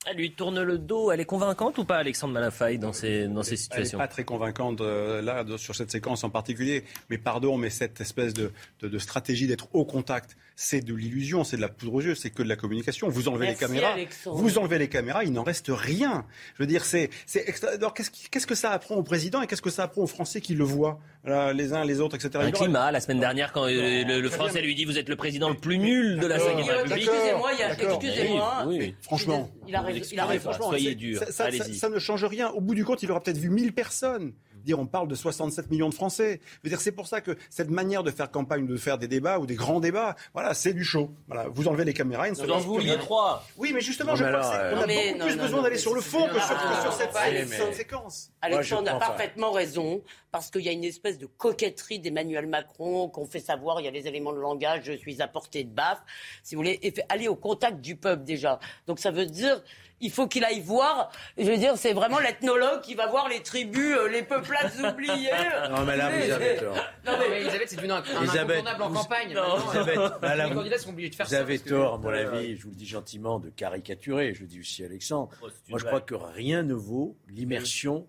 [0.06, 1.12] Elle lui tourne le dos.
[1.12, 4.08] Elle est convaincante ou pas, Alexandre Malafaille, dans ces, dans ces Elle n'est situations pas
[4.10, 6.84] très convaincante euh, là sur cette séquence en particulier.
[7.10, 8.51] Mais pardon, mais cette espèce de,
[8.82, 12.16] de- de stratégie d'être au contact, c'est de l'illusion, c'est de la poudre aux yeux,
[12.16, 13.09] c'est que de la communication.
[13.09, 14.38] Vous enlevez Merci, les caméras, Alexandre.
[14.38, 16.26] vous enlevez les caméras, il n'en reste rien.
[16.55, 19.61] Je veux dire, c'est, c'est extra- Alors qu'est-ce, que ça apprend au président et qu'est-ce
[19.61, 22.32] que ça apprend aux Français qui le voient, Là, les uns les autres, etc.
[22.45, 24.61] Un climat, la semaine dernière, quand euh, le, Français bien.
[24.64, 26.57] lui dit Vous êtes le président le plus nul de la D'accord.
[26.66, 27.07] 5 République.
[27.09, 28.64] Excusez-moi, excusez-moi.
[28.68, 28.95] Oui, oui.
[29.01, 29.49] Franchement.
[29.68, 29.86] Il a.
[29.91, 30.39] Il.
[30.39, 31.20] Franchement, soyez c'est- dur.
[31.20, 31.76] Ça, ça- ça- Allez-y.
[31.76, 32.49] ça ne change rien.
[32.49, 34.34] Au bout du compte, il aura peut-être vu 1000 personnes.
[34.64, 36.39] Dire, on parle de 67 millions de Français.
[36.43, 39.07] Je veux dire, c'est pour ça que cette manière de faire campagne, de faire des
[39.07, 41.11] débats ou des grands débats, voilà, c'est du show.
[41.28, 43.45] Voilà, vous enlevez les caméras, il ne se Vous en vouliez trois.
[43.57, 45.36] Oui, mais justement, Non, je mais crois alors, qu'on euh, a Mais beaucoup non, plus
[45.36, 48.32] non, besoin d'aller sur le fond que sur, que sur Ah, cette, séquence.
[48.41, 50.01] Alexandre a parfaitement raison,
[50.32, 53.88] parce qu'il y a une espèce de coquetterie d'Emmanuel Macron qu'on fait savoir, il y
[53.88, 56.01] a les éléments de langage, je suis à portée de baffe,
[56.43, 58.59] si vous voulez, et fait aller au contact du peuple déjà.
[58.88, 59.61] Donc ça veut dire,
[60.04, 61.10] il faut qu'il aille voir.
[61.38, 65.32] Je veux dire, c'est vraiment l'ethnologue qui va voir les tribus, euh, les peuplades oubliées.
[65.72, 66.76] Non, mais là, vous avez tort.
[67.06, 69.34] Non, mais- Elisabeth, c'est devenu un, un Elisabeth, incontournable en vous- campagne.
[69.34, 71.39] Non, Elisabeth, là, là, les vous- candidats sont obligés de faire Vous ça.
[71.39, 74.34] avez tort, à mon avis, je vous le dis gentiment, de caricaturer.
[74.34, 75.30] Je le dis aussi à Alexandre.
[75.70, 78.06] Moi, je crois que rien ne vaut l'immersion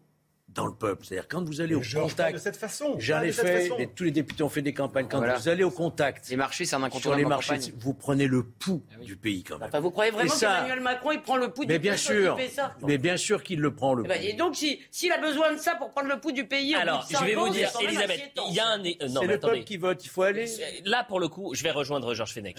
[0.55, 1.05] dans le peuple.
[1.05, 2.35] C'est-à-dire, quand vous allez au contact.
[2.35, 2.95] de cette façon.
[2.99, 3.77] J'en ai fait, façon.
[3.79, 5.07] et tous les députés ont fait des campagnes.
[5.09, 5.37] Quand Voilà.
[5.37, 6.29] vous allez au contact.
[6.29, 7.73] Les marchés, c'est un Sur incontournable les en marchés, campagne.
[7.77, 9.69] vous prenez le pouls du pays quand même.
[9.69, 12.37] Enfin, vous croyez vraiment qu'Emmanuel Macron, il prend le pouls Mais du bien pays sûr,
[12.39, 12.75] fait ça?
[12.87, 14.27] mais bien sûr qu'il le prend le Eh ben, pouls.
[14.29, 16.79] et donc, si- s'il a besoin de ça pour prendre le pouls du pays, au
[16.79, 18.81] Alors, bout de je vais vous dire, Elisabeth, il y a un.
[18.81, 19.39] euh, non, C'est le attendez.
[19.39, 20.47] peuple qui vote, il faut aller.
[20.85, 22.57] Là, pour le coup, je vais rejoindre Georges Fenech.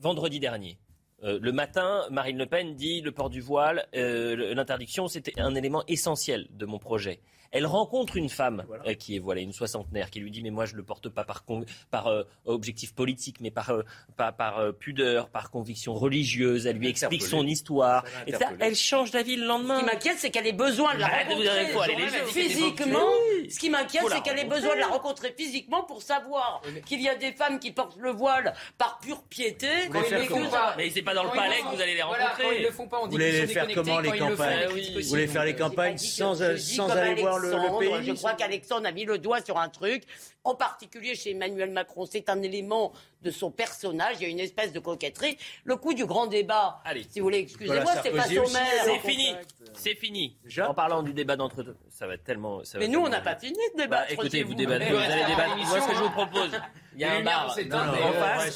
[0.00, 0.78] Vendredi dernier,
[1.24, 5.54] euh, le matin, Marine Le Pen dit le port du voile, euh, l'interdiction, c'était un
[5.54, 7.20] élément essentiel de mon projet.
[7.52, 10.64] Elle rencontre une femme euh, qui est voilà une soixantenaire qui lui dit mais moi
[10.64, 13.82] je le porte pas par con- par euh, objectif politique mais par euh,
[14.16, 18.36] par, euh, pudeur par conviction religieuse elle lui explique son histoire Ça l'a et ça,
[18.38, 18.68] interpellé.
[18.70, 21.42] elle change d'avis le lendemain Ce qui m'inquiète, c'est qu'elle ait besoin de la rencontrer
[21.42, 22.28] dire, faut aller les jours.
[22.28, 22.98] physiquement.
[23.34, 23.50] Oui.
[23.50, 27.08] Ce qui m'inquiète, c'est qu'elle ait besoin de la rencontrer physiquement pour savoir qu'il y
[27.08, 29.66] a des femmes qui portent le voile par pure piété.
[29.90, 32.28] Vous mais que ça- Mais c'est pas dans le palais que vous allez les voilà,
[32.28, 32.44] rencontrer.
[32.44, 35.26] quand ils le font pas, on Vous voulez faire comment les campagnes que Vous voulez
[35.26, 39.04] faire les campagnes sans, aller voir le, le Alexandre, pays Je crois qu'Alexandre a mis
[39.04, 40.04] le doigt sur un truc,
[40.44, 42.06] en particulier chez Emmanuel Macron.
[42.06, 44.16] C'est un élément de son personnage.
[44.20, 45.36] Il y a une espèce de coquetterie.
[45.64, 48.84] Le coup du grand débat, si vous voulez, excusez-moi, c'est pas sommaire.
[48.84, 49.34] C'est fini,
[49.74, 50.36] c'est fini.
[50.66, 52.64] En parlant du débat d'entre deux, ça va tellement.
[52.64, 54.08] ça va Mais nous, on tellement n'a pas fini de débattre.
[54.08, 55.56] Bah, écoutez, vous débattez, vous allez débattre.
[55.56, 56.50] Moi, ce que je vous propose,
[56.94, 57.54] il y a un bar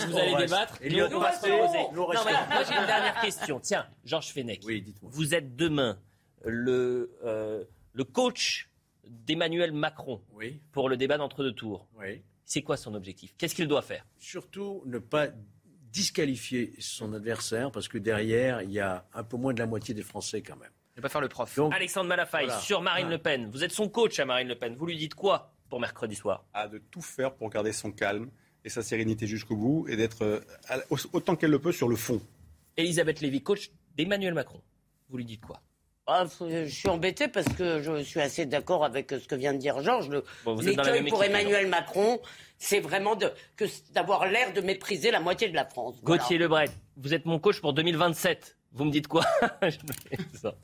[0.06, 0.78] vous allez débattre.
[0.80, 3.60] Et Nous, on va moi, j'ai une dernière question.
[3.60, 4.62] Tiens, Georges Fenech.
[5.02, 5.98] Vous êtes demain
[6.44, 8.68] le, euh, le coach
[9.08, 10.22] d'Emmanuel Macron
[10.72, 11.86] pour le débat d'entre deux tours.
[11.98, 12.22] Oui.
[12.44, 13.34] C'est quoi son objectif?
[13.38, 14.06] Qu'est-ce qu'il doit faire?
[14.18, 15.28] Surtout ne pas
[15.92, 19.94] disqualifier son adversaire parce que derrière, il y a un peu moins de la moitié
[19.94, 20.70] des Français quand même.
[20.96, 21.54] Ne pas faire le prof.
[21.56, 22.60] Donc, Alexandre Malafaille, Voilà.
[22.60, 23.16] sur Marine Voilà.
[23.16, 23.50] Le Pen.
[23.50, 24.74] Vous êtes son coach à Marine Le Pen.
[24.76, 26.44] Vous lui dites quoi pour mercredi soir?
[26.54, 28.30] A de tout faire pour garder son calme
[28.64, 30.40] et sa sérénité jusqu'au bout et d'être euh,
[31.12, 32.20] autant qu'elle le peut sur le fond.
[32.76, 34.60] Elisabeth Lévy, coach d'Emmanuel Macron.
[35.08, 35.60] Vous lui dites quoi?
[36.08, 39.58] Ah, je suis embêté parce que je suis assez d'accord avec ce que vient de
[39.58, 40.08] dire Georges.
[40.08, 42.20] Le- Bon, vous êtes dans la L'écueil même pour équipe, Emmanuel Macron,
[42.58, 43.16] c'est vraiment
[43.92, 45.96] d'avoir l'air de mépriser la moitié de la France.
[46.02, 46.22] Voilà.
[46.22, 48.56] Gauthier Lebret, vous êtes mon coach pour 2027.
[48.72, 49.24] Vous me dites quoi?
[49.62, 50.56] Je, plaisante.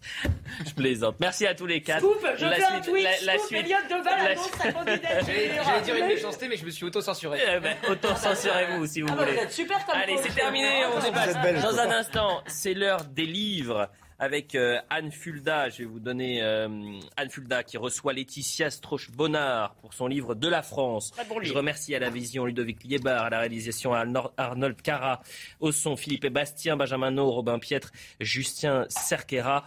[0.66, 1.16] je plaisante.
[1.18, 2.00] Merci à tous les quatre.
[2.00, 4.50] Scoop, je La fais un suite- tweet, la- la scoop, suite- Elliot Deval la- annonce
[4.50, 5.08] sa candidature.
[5.26, 7.40] J'allais j'allais dire une méchanceté, mais je me suis auto-censuré.
[7.56, 10.84] Eh ben, auto-censurez-vous si vous Ah bah, vous êtes super comme Allez, c'est terminé.
[10.86, 11.28] On Vous dépasse.
[11.34, 13.88] êtes belle, Dans un instant, c'est l'heure des livres
[14.22, 15.68] avec euh, Anne Fulda.
[15.68, 16.68] Je vais vous donner euh,
[17.16, 21.12] Anne Fulda qui reçoit Laetitia Strauch-Bonnard pour son livre De la France.
[21.28, 25.22] Bon Je remercie à la vision Ludovic Liébar, à la réalisation Arno- Arnold Cara,
[25.58, 29.64] au son Philippe et Bastien, Benjamin No, Robin Pietre, Justin Cerquera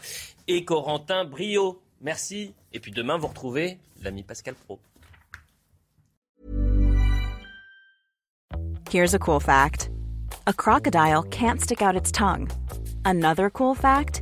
[0.47, 1.81] et Corentin Brio.
[1.99, 2.53] Merci.
[2.71, 4.79] Et puis demain, vous retrouvez l'ami Pascal Pro.
[8.89, 9.89] Here's a cool fact
[10.47, 12.47] a crocodile can't stick out its tongue.
[13.03, 14.21] Another cool fact